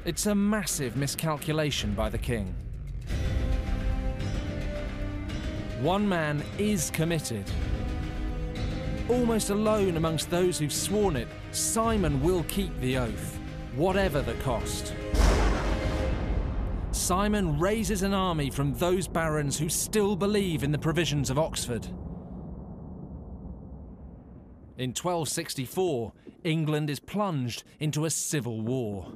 It's 0.05 0.25
a 0.25 0.33
massive 0.33 0.95
miscalculation 0.95 1.93
by 1.93 2.09
the 2.09 2.17
king. 2.17 2.55
One 5.81 6.09
man 6.09 6.43
is 6.57 6.89
committed. 6.89 7.45
Almost 9.09 9.51
alone 9.51 9.95
amongst 9.95 10.31
those 10.31 10.57
who've 10.57 10.73
sworn 10.73 11.15
it, 11.15 11.27
Simon 11.51 12.19
will 12.23 12.43
keep 12.45 12.75
the 12.79 12.97
oath, 12.97 13.39
whatever 13.75 14.23
the 14.23 14.33
cost. 14.35 14.95
Simon 16.89 17.59
raises 17.59 18.01
an 18.01 18.15
army 18.15 18.49
from 18.49 18.73
those 18.73 19.07
barons 19.07 19.59
who 19.59 19.69
still 19.69 20.15
believe 20.15 20.63
in 20.63 20.71
the 20.71 20.79
provisions 20.79 21.29
of 21.29 21.37
Oxford. 21.37 21.85
In 24.79 24.89
1264, 24.89 26.11
England 26.43 26.89
is 26.89 26.99
plunged 26.99 27.63
into 27.79 28.05
a 28.05 28.09
civil 28.09 28.61
war. 28.61 29.11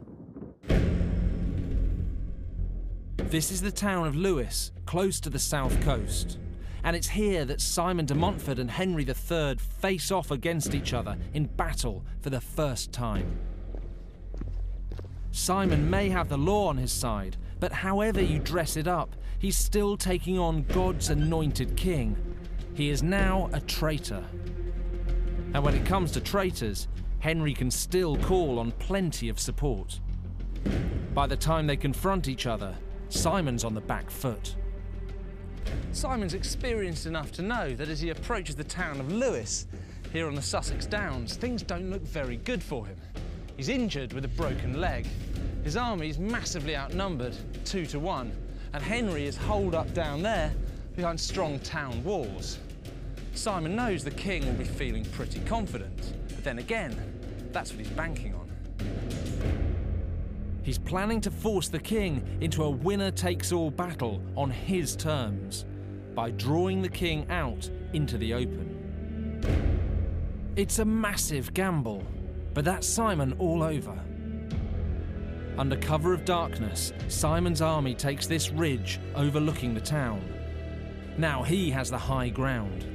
This 3.17 3.49
is 3.49 3.61
the 3.61 3.71
town 3.71 4.05
of 4.05 4.15
Lewes, 4.15 4.71
close 4.85 5.19
to 5.21 5.31
the 5.31 5.39
south 5.39 5.81
coast. 5.81 6.37
And 6.83 6.95
it's 6.95 7.09
here 7.09 7.45
that 7.45 7.61
Simon 7.61 8.05
de 8.05 8.15
Montfort 8.15 8.59
and 8.59 8.71
Henry 8.71 9.05
III 9.05 9.55
face 9.57 10.11
off 10.11 10.31
against 10.31 10.73
each 10.73 10.93
other 10.93 11.17
in 11.33 11.45
battle 11.45 12.03
for 12.21 12.29
the 12.29 12.41
first 12.41 12.91
time. 12.91 13.39
Simon 15.31 15.89
may 15.89 16.09
have 16.09 16.27
the 16.27 16.37
law 16.37 16.67
on 16.67 16.77
his 16.77 16.91
side, 16.91 17.37
but 17.59 17.71
however 17.71 18.21
you 18.21 18.39
dress 18.39 18.75
it 18.75 18.87
up, 18.87 19.15
he's 19.39 19.57
still 19.57 19.95
taking 19.95 20.37
on 20.37 20.63
God's 20.63 21.09
anointed 21.09 21.77
king. 21.77 22.17
He 22.73 22.89
is 22.89 23.03
now 23.03 23.49
a 23.53 23.61
traitor. 23.61 24.23
And 25.53 25.63
when 25.63 25.75
it 25.75 25.85
comes 25.85 26.11
to 26.11 26.21
traitors, 26.21 26.87
Henry 27.19 27.53
can 27.53 27.69
still 27.69 28.17
call 28.17 28.59
on 28.59 28.71
plenty 28.73 29.29
of 29.29 29.39
support. 29.39 29.99
By 31.13 31.27
the 31.27 31.37
time 31.37 31.67
they 31.67 31.77
confront 31.77 32.27
each 32.27 32.47
other, 32.47 32.75
Simon's 33.09 33.63
on 33.63 33.73
the 33.73 33.81
back 33.81 34.09
foot. 34.09 34.55
Simon's 35.91 36.33
experienced 36.33 37.05
enough 37.05 37.31
to 37.33 37.41
know 37.41 37.73
that 37.75 37.89
as 37.89 37.99
he 37.99 38.09
approaches 38.09 38.55
the 38.55 38.63
town 38.63 38.99
of 38.99 39.11
Lewes, 39.11 39.67
here 40.13 40.27
on 40.27 40.35
the 40.35 40.41
Sussex 40.41 40.85
Downs, 40.85 41.35
things 41.35 41.63
don't 41.63 41.89
look 41.89 42.01
very 42.01 42.37
good 42.37 42.61
for 42.61 42.85
him. 42.85 42.97
He's 43.57 43.69
injured 43.69 44.13
with 44.13 44.25
a 44.25 44.29
broken 44.29 44.81
leg. 44.81 45.07
His 45.63 45.77
army 45.77 46.09
is 46.09 46.17
massively 46.17 46.75
outnumbered, 46.75 47.35
two 47.65 47.85
to 47.87 47.99
one, 47.99 48.31
and 48.73 48.83
Henry 48.83 49.25
is 49.25 49.37
holed 49.37 49.75
up 49.75 49.93
down 49.93 50.21
there 50.21 50.51
behind 50.95 51.19
strong 51.19 51.59
town 51.59 52.03
walls. 52.03 52.57
Simon 53.33 53.75
knows 53.75 54.03
the 54.03 54.11
king 54.11 54.45
will 54.45 54.53
be 54.53 54.63
feeling 54.63 55.05
pretty 55.05 55.39
confident, 55.41 56.13
but 56.27 56.43
then 56.43 56.59
again, 56.59 56.95
that's 57.51 57.71
what 57.71 57.79
he's 57.79 57.89
banking 57.89 58.33
on. 58.33 58.40
He's 60.63 60.77
planning 60.77 61.21
to 61.21 61.31
force 61.31 61.69
the 61.69 61.79
king 61.79 62.37
into 62.39 62.63
a 62.63 62.69
winner 62.69 63.09
takes 63.11 63.51
all 63.51 63.71
battle 63.71 64.21
on 64.35 64.51
his 64.51 64.95
terms 64.95 65.65
by 66.13 66.31
drawing 66.31 66.81
the 66.81 66.89
king 66.89 67.25
out 67.29 67.69
into 67.93 68.17
the 68.17 68.33
open. 68.33 68.71
It's 70.55 70.79
a 70.79 70.85
massive 70.85 71.53
gamble, 71.53 72.03
but 72.53 72.65
that's 72.65 72.85
Simon 72.85 73.33
all 73.39 73.63
over. 73.63 73.97
Under 75.57 75.77
cover 75.77 76.13
of 76.13 76.25
darkness, 76.25 76.93
Simon's 77.07 77.61
army 77.61 77.95
takes 77.95 78.27
this 78.27 78.51
ridge 78.51 78.99
overlooking 79.15 79.73
the 79.73 79.81
town. 79.81 80.21
Now 81.17 81.43
he 81.43 81.71
has 81.71 81.89
the 81.89 81.97
high 81.97 82.29
ground. 82.29 82.85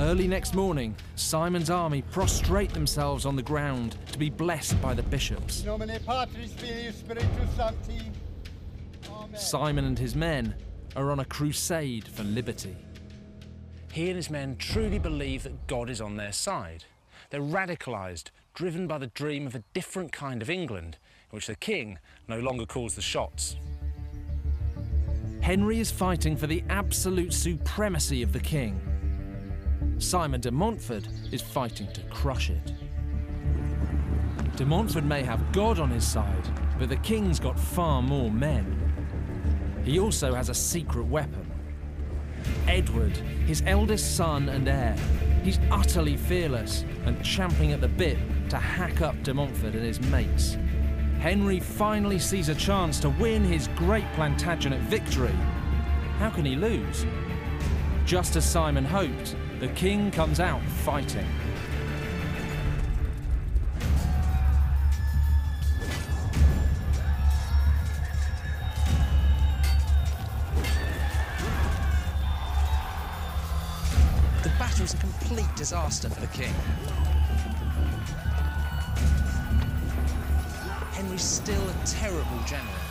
Early 0.00 0.26
next 0.26 0.54
morning, 0.54 0.96
Simon's 1.14 1.68
army 1.68 2.00
prostrate 2.00 2.72
themselves 2.72 3.26
on 3.26 3.36
the 3.36 3.42
ground 3.42 3.96
to 4.12 4.18
be 4.18 4.30
blessed 4.30 4.80
by 4.80 4.94
the 4.94 5.02
bishops. 5.02 5.60
In 5.60 5.66
nomine 5.66 6.00
Patris, 6.06 6.54
Filii, 6.54 6.90
Spiritus 6.90 7.50
Sancti. 7.54 8.10
Amen. 9.12 9.38
Simon 9.38 9.84
and 9.84 9.98
his 9.98 10.14
men 10.14 10.54
are 10.96 11.10
on 11.10 11.20
a 11.20 11.24
crusade 11.26 12.08
for 12.08 12.22
liberty. 12.22 12.74
He 13.92 14.06
and 14.06 14.16
his 14.16 14.30
men 14.30 14.56
truly 14.56 14.98
believe 14.98 15.42
that 15.42 15.66
God 15.66 15.90
is 15.90 16.00
on 16.00 16.16
their 16.16 16.32
side. 16.32 16.84
They're 17.28 17.42
radicalised, 17.42 18.30
driven 18.54 18.86
by 18.86 18.96
the 18.96 19.08
dream 19.08 19.46
of 19.46 19.54
a 19.54 19.62
different 19.74 20.12
kind 20.12 20.40
of 20.40 20.48
England, 20.48 20.96
in 21.30 21.36
which 21.36 21.46
the 21.46 21.56
king 21.56 21.98
no 22.26 22.38
longer 22.38 22.64
calls 22.64 22.94
the 22.94 23.02
shots. 23.02 23.56
Henry 25.42 25.78
is 25.78 25.90
fighting 25.90 26.38
for 26.38 26.46
the 26.46 26.64
absolute 26.70 27.34
supremacy 27.34 28.22
of 28.22 28.32
the 28.32 28.40
king. 28.40 28.80
Simon 29.98 30.40
de 30.40 30.50
Montfort 30.50 31.06
is 31.32 31.42
fighting 31.42 31.86
to 31.92 32.00
crush 32.10 32.50
it. 32.50 32.72
De 34.56 34.64
Montfort 34.64 35.04
may 35.04 35.22
have 35.22 35.52
God 35.52 35.78
on 35.78 35.90
his 35.90 36.06
side, 36.06 36.48
but 36.78 36.88
the 36.88 36.96
king's 36.96 37.40
got 37.40 37.58
far 37.58 38.02
more 38.02 38.30
men. 38.30 38.76
He 39.84 39.98
also 39.98 40.34
has 40.34 40.48
a 40.48 40.54
secret 40.54 41.06
weapon. 41.06 41.50
Edward, 42.66 43.16
his 43.46 43.62
eldest 43.66 44.16
son 44.16 44.48
and 44.48 44.68
heir, 44.68 44.96
He's 45.42 45.58
utterly 45.70 46.16
fearless 46.16 46.84
and 47.06 47.22
champing 47.24 47.72
at 47.72 47.80
the 47.80 47.88
bit 47.88 48.18
to 48.50 48.58
hack 48.58 49.00
up 49.00 49.22
de 49.22 49.32
Montfort 49.32 49.74
and 49.74 49.84
his 49.84 50.00
mates. 50.00 50.56
Henry 51.18 51.60
finally 51.60 52.18
sees 52.18 52.48
a 52.48 52.54
chance 52.54 53.00
to 53.00 53.10
win 53.10 53.44
his 53.44 53.68
great 53.68 54.04
Plantagenet 54.14 54.80
victory. 54.80 55.34
How 56.18 56.30
can 56.30 56.44
he 56.44 56.56
lose? 56.56 57.06
Just 58.04 58.36
as 58.36 58.48
Simon 58.48 58.84
hoped, 58.84 59.34
the 59.60 59.68
king 59.68 60.10
comes 60.10 60.40
out 60.40 60.62
fighting. 60.62 61.26
The 74.42 74.48
battle 74.58 74.80
was 74.80 74.94
a 74.94 74.96
complete 74.96 75.44
disaster 75.56 76.08
for 76.08 76.20
the 76.22 76.26
king. 76.28 76.54
Henry's 80.92 81.22
still 81.22 81.68
a 81.68 81.74
terrible 81.84 82.24
general. 82.46 82.89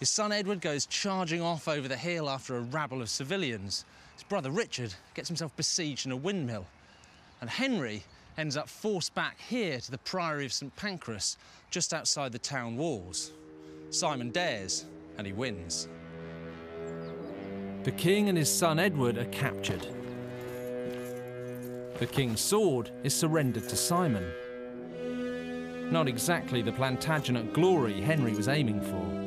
His 0.00 0.08
son 0.08 0.32
Edward 0.32 0.62
goes 0.62 0.86
charging 0.86 1.42
off 1.42 1.68
over 1.68 1.86
the 1.86 1.96
hill 1.96 2.30
after 2.30 2.56
a 2.56 2.62
rabble 2.62 3.02
of 3.02 3.10
civilians. 3.10 3.84
His 4.14 4.22
brother 4.22 4.50
Richard 4.50 4.94
gets 5.12 5.28
himself 5.28 5.54
besieged 5.56 6.06
in 6.06 6.12
a 6.12 6.16
windmill. 6.16 6.66
And 7.42 7.50
Henry 7.50 8.02
ends 8.38 8.56
up 8.56 8.66
forced 8.66 9.14
back 9.14 9.38
here 9.38 9.78
to 9.78 9.90
the 9.90 9.98
Priory 9.98 10.46
of 10.46 10.54
St 10.54 10.74
Pancras, 10.74 11.36
just 11.70 11.92
outside 11.92 12.32
the 12.32 12.38
town 12.38 12.78
walls. 12.78 13.32
Simon 13.90 14.30
dares, 14.30 14.86
and 15.18 15.26
he 15.26 15.34
wins. 15.34 15.86
The 17.82 17.92
king 17.92 18.30
and 18.30 18.38
his 18.38 18.50
son 18.50 18.78
Edward 18.78 19.18
are 19.18 19.26
captured. 19.26 19.86
The 21.98 22.06
king's 22.06 22.40
sword 22.40 22.90
is 23.04 23.14
surrendered 23.14 23.68
to 23.68 23.76
Simon. 23.76 24.32
Not 25.92 26.08
exactly 26.08 26.62
the 26.62 26.72
Plantagenet 26.72 27.52
glory 27.52 28.00
Henry 28.00 28.32
was 28.32 28.48
aiming 28.48 28.80
for. 28.80 29.19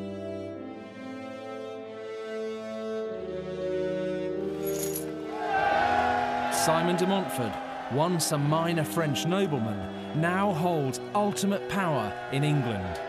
Simon 6.64 6.96
de 6.96 7.06
Montfort, 7.06 7.52
once 7.92 8.32
a 8.32 8.38
minor 8.38 8.86
French 8.86 9.26
nobleman, 9.26 10.22
now 10.22 10.54
holds 10.54 11.02
ultimate 11.14 11.68
power 11.68 12.14
in 12.32 12.46
England. 12.46 13.02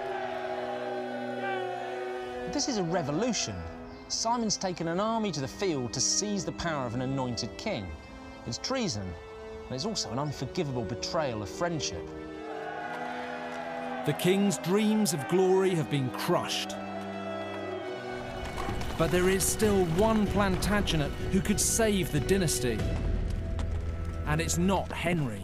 This 2.52 2.68
is 2.68 2.78
a 2.78 2.82
revolution. 2.82 3.54
Simon's 4.08 4.56
taken 4.56 4.88
an 4.88 4.98
army 4.98 5.30
to 5.30 5.40
the 5.40 5.46
field 5.46 5.92
to 5.92 6.00
seize 6.00 6.44
the 6.44 6.50
power 6.50 6.84
of 6.84 6.96
an 6.96 7.02
anointed 7.02 7.56
king. 7.56 7.86
It's 8.44 8.58
treason, 8.58 9.06
and 9.66 9.72
it's 9.72 9.86
also 9.86 10.10
an 10.10 10.18
unforgivable 10.18 10.82
betrayal 10.82 11.40
of 11.40 11.48
friendship. 11.48 12.04
The 14.04 14.14
king's 14.14 14.58
dreams 14.58 15.14
of 15.14 15.28
glory 15.28 15.76
have 15.76 15.88
been 15.92 16.10
crushed. 16.10 16.74
But 18.98 19.12
there 19.12 19.28
is 19.28 19.44
still 19.44 19.84
one 19.94 20.26
Plantagenet 20.26 21.12
who 21.30 21.40
could 21.40 21.60
save 21.60 22.10
the 22.10 22.18
dynasty. 22.18 22.80
And 24.26 24.40
it's 24.40 24.58
not 24.58 24.90
Henry. 24.90 25.42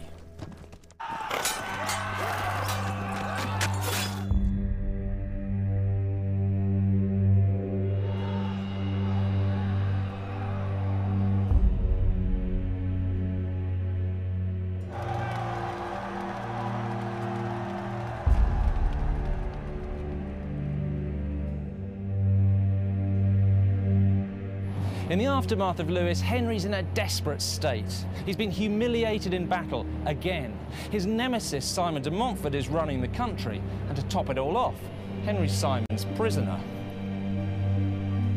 Aftermath 25.51 25.81
of 25.81 25.89
Lewes, 25.89 26.21
Henry's 26.21 26.63
in 26.63 26.75
a 26.75 26.83
desperate 26.93 27.41
state. 27.41 28.05
He's 28.25 28.37
been 28.37 28.51
humiliated 28.51 29.33
in 29.33 29.47
battle 29.47 29.85
again. 30.05 30.57
His 30.91 31.05
nemesis, 31.05 31.65
Simon 31.65 32.01
de 32.01 32.09
Montfort, 32.09 32.55
is 32.55 32.69
running 32.69 33.01
the 33.01 33.09
country. 33.09 33.61
And 33.89 33.97
to 33.97 34.03
top 34.03 34.29
it 34.29 34.37
all 34.37 34.55
off, 34.55 34.77
Henry's 35.25 35.51
Simon's 35.51 36.05
prisoner. 36.15 36.57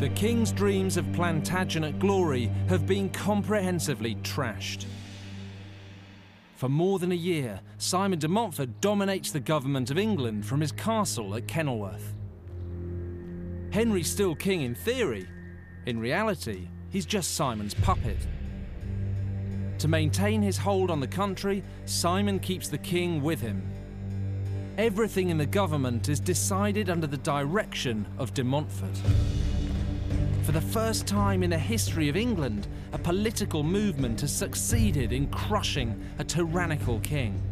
The 0.01 0.09
king's 0.09 0.51
dreams 0.51 0.97
of 0.97 1.05
Plantagenet 1.12 2.01
glory 2.01 2.51
have 2.69 2.85
been 2.85 3.11
comprehensively 3.11 4.17
trashed. 4.17 4.87
For 6.57 6.69
more 6.69 6.99
than 6.99 7.12
a 7.12 7.15
year, 7.15 7.61
Simon 7.79 8.19
de 8.19 8.27
Montfort 8.27 8.81
dominates 8.81 9.31
the 9.31 9.39
government 9.39 9.93
of 9.93 9.99
England 9.99 10.47
from 10.47 10.61
his 10.61 10.73
castle 10.73 11.37
at 11.37 11.47
Kenilworth. 11.47 12.12
Henry's 13.71 14.11
still 14.11 14.35
king 14.35 14.62
in 14.62 14.75
theory, 14.75 15.29
in 15.87 16.01
reality, 16.01 16.71
he's 16.95 17.05
just 17.05 17.34
Simon's 17.34 17.74
puppet. 17.74 18.16
To 19.78 19.88
maintain 19.88 20.40
his 20.40 20.57
hold 20.57 20.92
on 20.92 21.01
the 21.01 21.09
country, 21.09 21.64
Simon 21.86 22.38
keeps 22.38 22.68
the 22.68 22.78
king 22.78 23.20
with 23.20 23.40
him. 23.40 23.68
Everything 24.78 25.28
in 25.28 25.36
the 25.36 25.45
government 25.45 26.09
is 26.09 26.20
decided 26.20 26.88
under 26.88 27.09
the 27.09 27.16
direction 27.16 28.07
of 28.16 28.32
de 28.32 28.45
Montfort. 28.45 28.97
For 30.45 30.53
the 30.53 30.61
first 30.61 31.09
time 31.09 31.42
in 31.42 31.51
the 31.51 31.59
history 31.59 32.09
of 32.09 32.16
England, 32.16 32.68
a 32.92 32.99
political 32.99 33.64
movement 33.64 34.20
has 34.20 34.32
succeeded 34.32 35.12
in 35.12 35.26
crushing 35.30 36.01
a 36.20 36.24
tyrannical 36.24 37.01
king. 37.01 37.42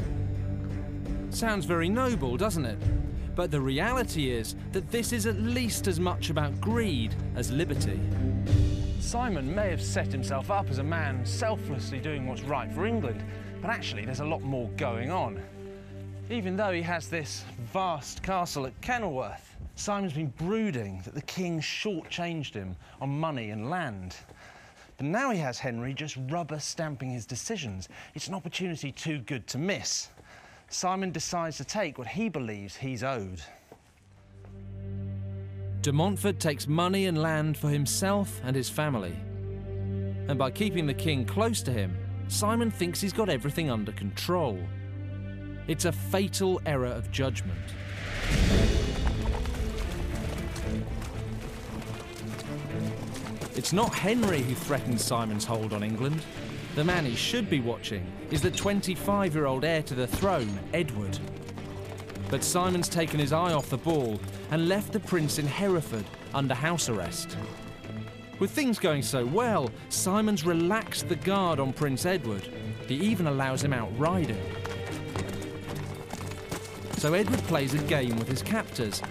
Sounds 1.31 1.65
very 1.65 1.89
noble, 1.89 2.37
doesn't 2.37 2.65
it? 2.65 2.79
But 3.35 3.51
the 3.51 3.61
reality 3.61 4.31
is 4.31 4.55
that 4.71 4.93
this 4.93 5.13
is 5.13 5.27
at 5.27 5.41
least 5.41 5.89
as 5.89 5.99
much 5.99 6.31
about 6.31 6.61
greed 6.61 7.13
as 7.35 7.51
liberty. 7.51 7.99
Simon 9.03 9.53
may 9.53 9.69
have 9.69 9.83
set 9.83 10.13
himself 10.13 10.49
up 10.51 10.71
as 10.71 10.79
a 10.79 10.83
man 10.83 11.27
selflessly 11.27 11.99
doing 11.99 12.27
what's 12.27 12.43
right 12.43 12.73
for 12.73 12.87
England, 12.87 13.23
but 13.61 13.69
actually 13.69 14.05
there's 14.05 14.21
a 14.21 14.25
lot 14.25 14.41
more 14.43 14.69
going 14.77 15.11
on. 15.11 15.43
Even 16.31 16.57
though 16.57 16.71
he 16.71 16.81
has 16.81 17.09
this 17.09 17.45
vast 17.73 18.23
castle 18.23 18.65
at 18.65 18.81
Kenilworth, 18.81 19.57
Simon's 19.75 20.13
been 20.13 20.33
brooding 20.39 21.03
that 21.05 21.15
the 21.15 21.23
king 21.23 21.61
shortchanged 21.61 22.55
him 22.55 22.77
on 23.01 23.11
money 23.11 23.51
and 23.51 23.69
land. 23.69 24.17
But 24.97 25.07
now 25.07 25.31
he 25.31 25.39
has 25.41 25.59
Henry 25.59 25.93
just 25.93 26.17
rubber 26.31 26.61
stamping 26.61 27.11
his 27.11 27.27
decisions. 27.27 27.89
It's 28.15 28.29
an 28.29 28.35
opportunity 28.35 28.93
too 28.93 29.19
good 29.19 29.49
to 29.49 29.59
miss. 29.59 30.09
Simon 30.69 31.11
decides 31.11 31.57
to 31.57 31.65
take 31.65 31.99
what 31.99 32.07
he 32.07 32.29
believes 32.29 32.77
he's 32.77 33.03
owed. 33.03 33.43
De 35.83 35.93
Montfort 35.93 36.39
takes 36.39 36.69
money 36.69 37.07
and 37.07 37.21
land 37.21 37.57
for 37.57 37.69
himself 37.69 38.41
and 38.45 38.55
his 38.55 38.71
family. 38.71 39.17
And 40.29 40.39
by 40.39 40.53
keeping 40.53 40.87
the 40.87 40.95
king 40.95 41.25
close 41.25 41.61
to 41.63 41.73
him, 41.73 41.97
Simon 42.29 42.71
thinks 42.71 43.01
he's 43.01 43.13
got 43.13 43.29
everything 43.29 43.69
under 43.69 43.91
control. 43.91 44.61
It's 45.67 45.85
a 45.85 45.91
fatal 45.91 46.63
error 46.67 46.87
of 46.87 47.11
judgment. 47.11 47.59
It's 53.57 53.73
not 53.73 53.93
Henry 53.93 54.41
who 54.41 54.55
threatens 54.55 55.05
Simon's 55.05 55.45
hold 55.45 55.73
on 55.73 55.83
England. 55.83 56.23
The 56.77 56.85
man 56.85 57.05
he 57.05 57.17
should 57.17 57.51
be 57.51 57.59
watching 57.59 58.07
is 58.31 58.41
the 58.41 58.53
25 58.53 59.35
year 59.35 59.47
old 59.47 59.65
heir 59.65 59.83
to 59.83 59.97
the 59.97 60.07
throne, 60.07 60.61
Edward. 60.73 61.19
But 62.33 62.43
Simon's 62.43 62.89
taken 62.89 63.21
his 63.21 63.35
eye 63.35 63.53
off 63.53 63.69
the 63.69 63.77
ball 63.77 64.19
and 64.51 64.67
left 64.67 64.95
the 64.95 65.01
prince 65.01 65.39
in 65.39 65.47
Hereford 65.47 66.07
under 66.33 66.55
house 66.55 66.89
arrest. 66.89 67.37
With 68.39 68.51
things 68.51 68.79
going 68.79 69.03
so 69.03 69.27
well, 69.27 69.69
Simon's 69.91 70.43
relaxed 70.43 71.11
the 71.11 71.17
guard 71.17 71.61
on 71.61 71.75
Prince 71.75 72.07
Edward. 72.07 72.49
He 72.89 72.95
even 72.95 73.27
allows 73.27 73.63
him 73.63 73.75
out 73.75 73.91
riding. 73.99 74.41
So 76.97 77.13
Edward 77.13 77.41
plays 77.41 77.75
a 77.75 77.79
game 77.81 78.17
with 78.17 78.29
his 78.29 78.41
captors, 78.41 79.03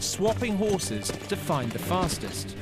swapping 0.00 0.56
horses 0.56 1.08
to 1.28 1.36
find 1.36 1.70
the 1.72 1.78
fastest. 1.78 2.56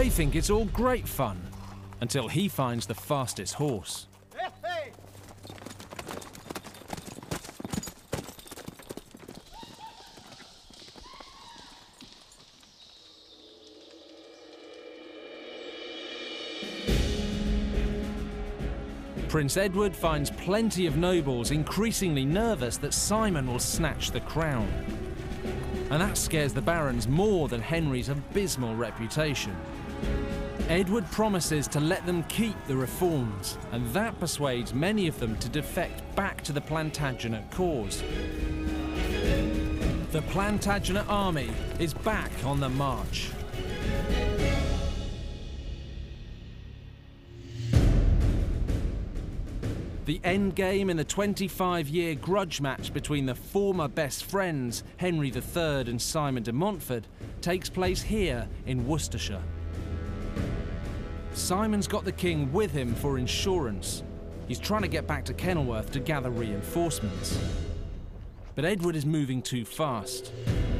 They 0.00 0.08
think 0.08 0.34
it's 0.34 0.48
all 0.48 0.64
great 0.64 1.06
fun, 1.06 1.38
until 2.00 2.26
he 2.26 2.48
finds 2.48 2.86
the 2.86 2.94
fastest 2.94 3.52
horse. 3.52 4.06
Prince 19.28 19.58
Edward 19.58 19.94
finds 19.94 20.30
plenty 20.30 20.86
of 20.86 20.96
nobles 20.96 21.50
increasingly 21.50 22.24
nervous 22.24 22.78
that 22.78 22.94
Simon 22.94 23.46
will 23.46 23.58
snatch 23.58 24.12
the 24.12 24.20
crown. 24.20 24.66
And 25.90 26.00
that 26.00 26.16
scares 26.16 26.54
the 26.54 26.62
barons 26.62 27.06
more 27.06 27.48
than 27.48 27.60
Henry's 27.60 28.08
abysmal 28.08 28.74
reputation. 28.76 29.54
Edward 30.70 31.10
promises 31.10 31.66
to 31.66 31.80
let 31.80 32.06
them 32.06 32.22
keep 32.28 32.54
the 32.68 32.76
reforms, 32.76 33.58
and 33.72 33.84
that 33.88 34.20
persuades 34.20 34.72
many 34.72 35.08
of 35.08 35.18
them 35.18 35.36
to 35.38 35.48
defect 35.48 36.14
back 36.14 36.44
to 36.44 36.52
the 36.52 36.60
Plantagenet 36.60 37.50
cause. 37.50 38.04
The 40.12 40.22
Plantagenet 40.28 41.08
army 41.08 41.50
is 41.80 41.92
back 41.92 42.30
on 42.44 42.60
the 42.60 42.68
march. 42.68 43.32
The 50.04 50.20
end 50.22 50.54
game 50.54 50.88
in 50.88 50.96
the 50.96 51.02
25 51.02 51.88
year 51.88 52.14
grudge 52.14 52.60
match 52.60 52.94
between 52.94 53.26
the 53.26 53.34
former 53.34 53.88
best 53.88 54.24
friends, 54.24 54.84
Henry 54.98 55.32
III 55.34 55.90
and 55.90 56.00
Simon 56.00 56.44
de 56.44 56.52
Montfort, 56.52 57.08
takes 57.40 57.68
place 57.68 58.02
here 58.02 58.46
in 58.66 58.86
Worcestershire. 58.86 59.42
Simon's 61.40 61.88
got 61.88 62.04
the 62.04 62.12
king 62.12 62.52
with 62.52 62.70
him 62.70 62.94
for 62.94 63.18
insurance. 63.18 64.02
He's 64.46 64.58
trying 64.58 64.82
to 64.82 64.88
get 64.88 65.06
back 65.06 65.24
to 65.24 65.34
Kenilworth 65.34 65.90
to 65.92 66.00
gather 66.00 66.30
reinforcements. 66.30 67.38
But 68.54 68.64
Edward 68.64 68.94
is 68.94 69.06
moving 69.06 69.42
too 69.42 69.64
fast. 69.64 70.32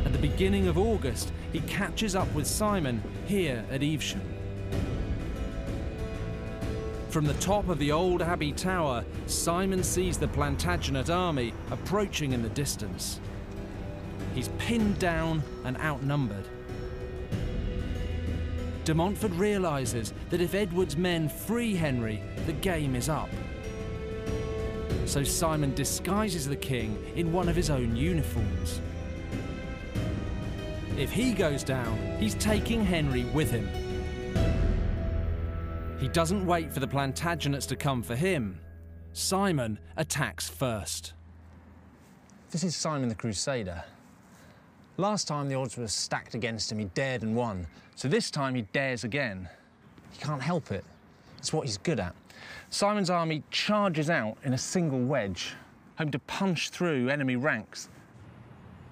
At 0.05 0.13
the 0.13 0.19
beginning 0.19 0.69
of 0.69 0.77
August, 0.77 1.33
he 1.53 1.61
catches 1.61 2.15
up 2.15 2.33
with 2.35 2.47
Simon 2.47 3.03
here 3.27 3.65
at 3.71 3.83
Evesham. 3.83 4.21
From 7.09 7.25
the 7.25 7.35
top 7.35 7.69
of 7.69 7.79
the 7.79 7.91
old 7.91 8.23
Abbey 8.23 8.53
Tower, 8.53 9.05
Simon 9.27 9.83
sees 9.83 10.19
the 10.19 10.29
Plantagenet 10.29 11.11
army 11.11 11.53
approaching 11.71 12.33
in 12.33 12.43
the 12.43 12.49
distance. 12.51 13.19
He's 14.35 14.49
pinned 14.59 14.99
down 14.99 15.43
and 15.65 15.77
outnumbered. 15.79 16.47
De 18.85 18.95
Montfort 18.95 19.33
realises 19.33 20.15
that 20.31 20.41
if 20.41 20.55
Edward's 20.55 20.97
men 20.97 21.29
free 21.29 21.75
Henry, 21.75 22.23
the 22.47 22.53
game 22.53 22.95
is 22.95 23.09
up. 23.09 23.29
So 25.05 25.23
Simon 25.23 25.75
disguises 25.75 26.47
the 26.47 26.57
king 26.57 26.97
in 27.17 27.33
one 27.33 27.49
of 27.49 27.57
his 27.57 27.69
own 27.69 27.95
uniforms. 27.95 28.81
If 30.97 31.13
he 31.13 31.33
goes 31.33 31.63
down, 31.63 31.99
he's 32.19 32.35
taking 32.35 32.85
Henry 32.85 33.25
with 33.35 33.51
him. 33.51 33.69
He 35.99 36.09
doesn't 36.09 36.47
wait 36.47 36.73
for 36.73 36.81
the 36.81 36.89
Plantagenets 36.89 37.67
to 37.69 37.77
come 37.77 38.03
for 38.03 38.17
him. 38.17 38.61
Simon 39.13 39.79
attacks 39.97 40.49
first. 40.49 41.13
This 42.51 42.65
is 42.65 42.75
Simon 42.75 43.09
the 43.09 43.15
Crusader. 43.15 43.85
Last 45.01 45.27
time 45.27 45.49
the 45.49 45.55
odds 45.55 45.79
were 45.79 45.89
stacked 45.89 46.35
against 46.35 46.71
him, 46.71 46.79
he 46.79 46.85
dared 46.85 47.23
and 47.23 47.35
won. 47.35 47.67
So 47.95 48.07
this 48.07 48.31
time 48.31 48.55
he 48.55 48.63
dares 48.75 49.03
again. 49.03 49.49
He 50.13 50.19
can't 50.19 50.43
help 50.43 50.71
it. 50.71 50.85
It's 51.39 51.55
what 51.55 51.65
he's 51.65 51.79
good 51.79 51.99
at. 51.99 52.15
Simon's 52.69 53.09
army 53.09 53.43
charges 53.51 54.11
out 54.11 54.37
in 54.45 54.53
a 54.53 54.59
single 54.59 55.01
wedge, 55.01 55.55
hoping 55.97 56.13
to 56.13 56.19
punch 56.19 56.69
through 56.69 57.09
enemy 57.09 57.37
ranks. 57.37 57.89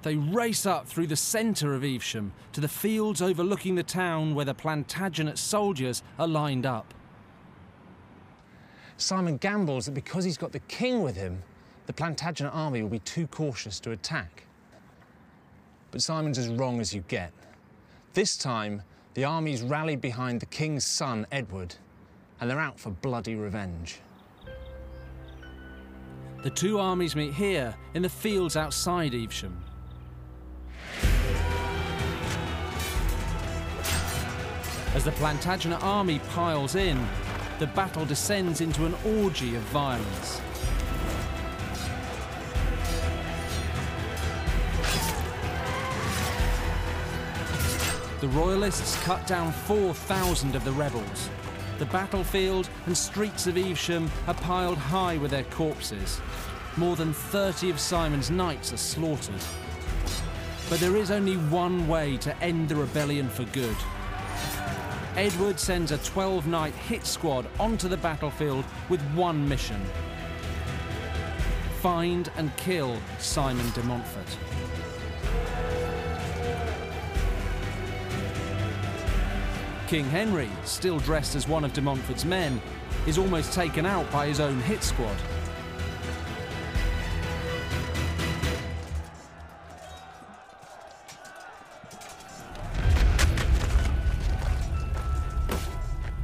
They 0.00 0.16
race 0.16 0.64
up 0.64 0.88
through 0.88 1.08
the 1.08 1.14
centre 1.16 1.74
of 1.74 1.84
Evesham 1.84 2.32
to 2.54 2.62
the 2.62 2.68
fields 2.68 3.20
overlooking 3.20 3.74
the 3.74 3.82
town 3.82 4.34
where 4.34 4.46
the 4.46 4.54
Plantagenet 4.54 5.36
soldiers 5.36 6.02
are 6.18 6.26
lined 6.26 6.64
up. 6.64 6.94
Simon 8.96 9.36
gambles 9.36 9.84
that 9.84 9.92
because 9.92 10.24
he's 10.24 10.38
got 10.38 10.52
the 10.52 10.60
king 10.60 11.02
with 11.02 11.16
him, 11.16 11.42
the 11.84 11.92
Plantagenet 11.92 12.54
army 12.54 12.80
will 12.80 12.88
be 12.88 12.98
too 13.00 13.26
cautious 13.26 13.78
to 13.80 13.90
attack. 13.90 14.44
But 15.90 16.02
Simon's 16.02 16.38
as 16.38 16.48
wrong 16.48 16.80
as 16.80 16.94
you 16.94 17.02
get. 17.08 17.32
This 18.14 18.36
time, 18.36 18.82
the 19.14 19.24
armies 19.24 19.62
rallied 19.62 20.00
behind 20.00 20.40
the 20.40 20.46
king's 20.46 20.84
son, 20.84 21.26
Edward, 21.32 21.74
and 22.40 22.50
they're 22.50 22.60
out 22.60 22.78
for 22.78 22.90
bloody 22.90 23.34
revenge. 23.34 24.00
The 26.42 26.50
two 26.50 26.78
armies 26.78 27.16
meet 27.16 27.34
here 27.34 27.74
in 27.94 28.02
the 28.02 28.08
fields 28.08 28.56
outside 28.56 29.14
Evesham. 29.14 29.64
As 34.94 35.04
the 35.04 35.12
Plantagenet 35.12 35.82
army 35.82 36.20
piles 36.30 36.74
in, 36.74 37.04
the 37.58 37.66
battle 37.68 38.04
descends 38.04 38.60
into 38.60 38.86
an 38.86 38.94
orgy 39.04 39.56
of 39.56 39.62
violence. 39.62 40.40
The 48.20 48.28
Royalists 48.28 48.96
cut 49.04 49.26
down 49.26 49.52
4,000 49.52 50.56
of 50.56 50.64
the 50.64 50.72
rebels. 50.72 51.30
The 51.78 51.86
battlefield 51.86 52.68
and 52.86 52.96
streets 52.96 53.46
of 53.46 53.56
Evesham 53.56 54.10
are 54.26 54.34
piled 54.34 54.78
high 54.78 55.16
with 55.18 55.30
their 55.30 55.44
corpses. 55.44 56.20
More 56.76 56.96
than 56.96 57.12
30 57.12 57.70
of 57.70 57.78
Simon's 57.78 58.30
knights 58.30 58.72
are 58.72 58.76
slaughtered. 58.76 59.42
But 60.68 60.80
there 60.80 60.96
is 60.96 61.10
only 61.10 61.36
one 61.36 61.86
way 61.86 62.16
to 62.18 62.36
end 62.42 62.68
the 62.68 62.76
rebellion 62.76 63.28
for 63.28 63.44
good. 63.44 63.76
Edward 65.16 65.60
sends 65.60 65.92
a 65.92 65.98
12 65.98 66.46
knight 66.46 66.74
hit 66.74 67.06
squad 67.06 67.46
onto 67.58 67.88
the 67.88 67.96
battlefield 67.96 68.64
with 68.88 69.00
one 69.14 69.48
mission 69.48 69.80
find 71.78 72.30
and 72.36 72.54
kill 72.56 72.98
Simon 73.18 73.70
de 73.70 73.82
Montfort. 73.84 74.26
King 79.88 80.04
Henry, 80.04 80.50
still 80.64 80.98
dressed 80.98 81.34
as 81.34 81.48
one 81.48 81.64
of 81.64 81.72
de 81.72 81.80
Montfort's 81.80 82.26
men, 82.26 82.60
is 83.06 83.16
almost 83.16 83.54
taken 83.54 83.86
out 83.86 84.12
by 84.12 84.26
his 84.26 84.38
own 84.38 84.60
hit 84.60 84.84
squad. 84.84 85.16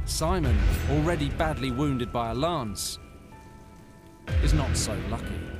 Simon, 0.05 0.55
already 0.91 1.29
badly 1.31 1.71
wounded 1.71 2.13
by 2.13 2.29
a 2.29 2.35
lance, 2.35 2.99
is 4.43 4.53
not 4.53 4.77
so 4.77 4.95
lucky. 5.09 5.54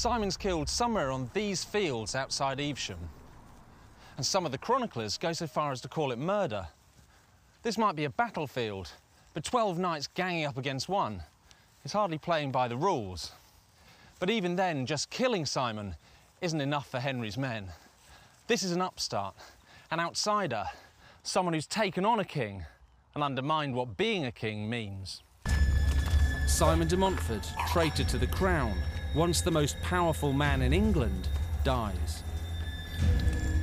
Simon's 0.00 0.38
killed 0.38 0.66
somewhere 0.66 1.10
on 1.10 1.28
these 1.34 1.62
fields 1.62 2.14
outside 2.14 2.58
Evesham. 2.58 3.10
And 4.16 4.24
some 4.24 4.46
of 4.46 4.50
the 4.50 4.56
chroniclers 4.56 5.18
go 5.18 5.34
so 5.34 5.46
far 5.46 5.72
as 5.72 5.82
to 5.82 5.88
call 5.88 6.10
it 6.10 6.18
murder. 6.18 6.68
This 7.62 7.76
might 7.76 7.96
be 7.96 8.04
a 8.04 8.08
battlefield, 8.10 8.90
but 9.34 9.44
12 9.44 9.78
knights 9.78 10.06
ganging 10.06 10.46
up 10.46 10.56
against 10.56 10.88
one 10.88 11.22
is 11.84 11.92
hardly 11.92 12.16
playing 12.16 12.50
by 12.50 12.66
the 12.66 12.78
rules. 12.78 13.32
But 14.20 14.30
even 14.30 14.56
then, 14.56 14.86
just 14.86 15.10
killing 15.10 15.44
Simon 15.44 15.96
isn't 16.40 16.62
enough 16.62 16.90
for 16.90 16.98
Henry's 16.98 17.36
men. 17.36 17.66
This 18.46 18.62
is 18.62 18.72
an 18.72 18.80
upstart, 18.80 19.34
an 19.90 20.00
outsider, 20.00 20.64
someone 21.24 21.52
who's 21.52 21.66
taken 21.66 22.06
on 22.06 22.20
a 22.20 22.24
king 22.24 22.64
and 23.14 23.22
undermined 23.22 23.74
what 23.74 23.98
being 23.98 24.24
a 24.24 24.32
king 24.32 24.70
means. 24.70 25.22
Simon 26.46 26.88
de 26.88 26.96
Montfort, 26.96 27.46
traitor 27.68 28.04
to 28.04 28.16
the 28.16 28.26
crown, 28.28 28.78
once 29.14 29.40
the 29.40 29.50
most 29.50 29.80
powerful 29.82 30.32
man 30.32 30.62
in 30.62 30.72
England, 30.72 31.28
dies. 31.64 32.22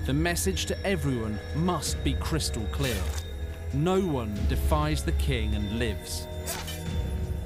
The 0.06 0.14
message 0.14 0.66
to 0.68 0.86
everyone 0.86 1.40
must 1.56 2.04
be 2.04 2.14
crystal 2.14 2.66
clear. 2.72 3.02
No 3.74 4.00
one 4.00 4.34
defies 4.48 5.04
the 5.04 5.12
king 5.14 5.56
and 5.56 5.80
lives. 5.80 6.28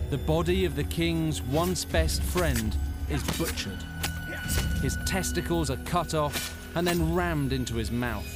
The 0.10 0.18
body 0.18 0.66
of 0.66 0.76
the 0.76 0.84
king's 0.84 1.42
once 1.42 1.86
best 1.86 2.22
friend 2.22 2.76
is 3.10 3.24
butchered. 3.38 3.84
His 4.82 4.98
testicles 5.06 5.70
are 5.70 5.78
cut 5.78 6.14
off 6.14 6.58
and 6.76 6.88
then 6.88 7.14
rammed 7.14 7.54
into 7.54 7.76
his 7.76 7.92
mouth. 7.92 8.28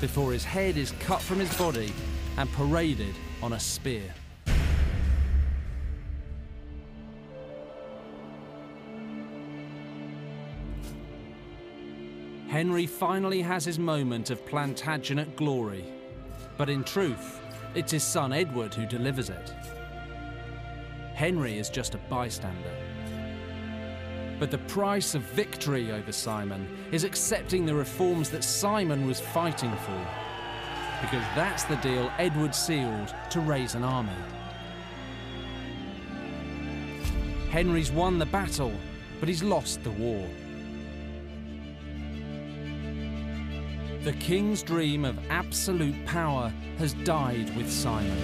Before 0.00 0.32
his 0.32 0.44
head 0.44 0.76
is 0.76 0.92
cut 1.00 1.20
from 1.20 1.38
his 1.38 1.54
body 1.56 1.92
and 2.36 2.50
paraded 2.52 3.14
on 3.42 3.54
a 3.54 3.60
spear. 3.60 4.14
Henry 12.54 12.86
finally 12.86 13.42
has 13.42 13.64
his 13.64 13.80
moment 13.80 14.30
of 14.30 14.46
Plantagenet 14.46 15.34
glory. 15.34 15.84
But 16.56 16.70
in 16.70 16.84
truth, 16.84 17.40
it's 17.74 17.90
his 17.90 18.04
son 18.04 18.32
Edward 18.32 18.72
who 18.72 18.86
delivers 18.86 19.28
it. 19.28 19.52
Henry 21.14 21.58
is 21.58 21.68
just 21.68 21.96
a 21.96 21.98
bystander. 22.08 22.70
But 24.38 24.52
the 24.52 24.58
price 24.68 25.16
of 25.16 25.22
victory 25.22 25.90
over 25.90 26.12
Simon 26.12 26.68
is 26.92 27.02
accepting 27.02 27.66
the 27.66 27.74
reforms 27.74 28.30
that 28.30 28.44
Simon 28.44 29.04
was 29.04 29.18
fighting 29.18 29.76
for. 29.78 30.06
Because 31.00 31.24
that's 31.34 31.64
the 31.64 31.74
deal 31.78 32.08
Edward 32.18 32.54
sealed 32.54 33.12
to 33.30 33.40
raise 33.40 33.74
an 33.74 33.82
army. 33.82 34.12
Henry's 37.50 37.90
won 37.90 38.20
the 38.20 38.26
battle, 38.26 38.72
but 39.18 39.28
he's 39.28 39.42
lost 39.42 39.82
the 39.82 39.90
war. 39.90 40.24
The 44.04 44.12
king's 44.12 44.62
dream 44.62 45.06
of 45.06 45.18
absolute 45.30 46.04
power 46.04 46.52
has 46.76 46.92
died 46.92 47.56
with 47.56 47.72
Simon. 47.72 48.18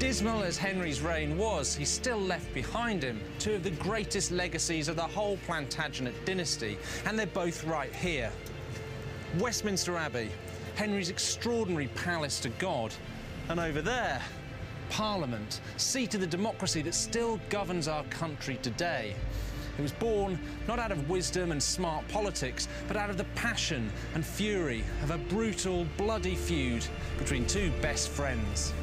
Dismal 0.00 0.42
as 0.42 0.58
Henry's 0.58 1.00
reign 1.00 1.38
was, 1.38 1.76
he 1.76 1.84
still 1.84 2.18
left 2.18 2.52
behind 2.52 3.04
him 3.04 3.20
two 3.38 3.54
of 3.54 3.62
the 3.62 3.70
greatest 3.70 4.32
legacies 4.32 4.88
of 4.88 4.96
the 4.96 5.02
whole 5.02 5.36
Plantagenet 5.46 6.14
dynasty, 6.24 6.76
and 7.06 7.16
they're 7.16 7.26
both 7.26 7.62
right 7.62 7.94
here. 7.94 8.32
Westminster 9.38 9.96
Abbey, 9.96 10.30
Henry's 10.74 11.10
extraordinary 11.10 11.86
palace 11.94 12.40
to 12.40 12.48
God, 12.58 12.92
and 13.48 13.60
over 13.60 13.80
there, 13.80 14.20
Parliament, 14.88 15.60
seat 15.76 16.12
of 16.16 16.22
the 16.22 16.26
democracy 16.26 16.82
that 16.82 16.94
still 16.94 17.38
governs 17.50 17.86
our 17.86 18.02
country 18.04 18.58
today. 18.62 19.14
It 19.80 19.84
was 19.84 19.92
born 19.92 20.38
not 20.68 20.78
out 20.78 20.92
of 20.92 21.08
wisdom 21.08 21.52
and 21.52 21.62
smart 21.62 22.06
politics, 22.08 22.68
but 22.86 22.98
out 22.98 23.08
of 23.08 23.16
the 23.16 23.24
passion 23.34 23.90
and 24.14 24.22
fury 24.22 24.84
of 25.02 25.10
a 25.10 25.16
brutal, 25.16 25.86
bloody 25.96 26.34
feud 26.34 26.84
between 27.16 27.46
two 27.46 27.72
best 27.80 28.10
friends. 28.10 28.74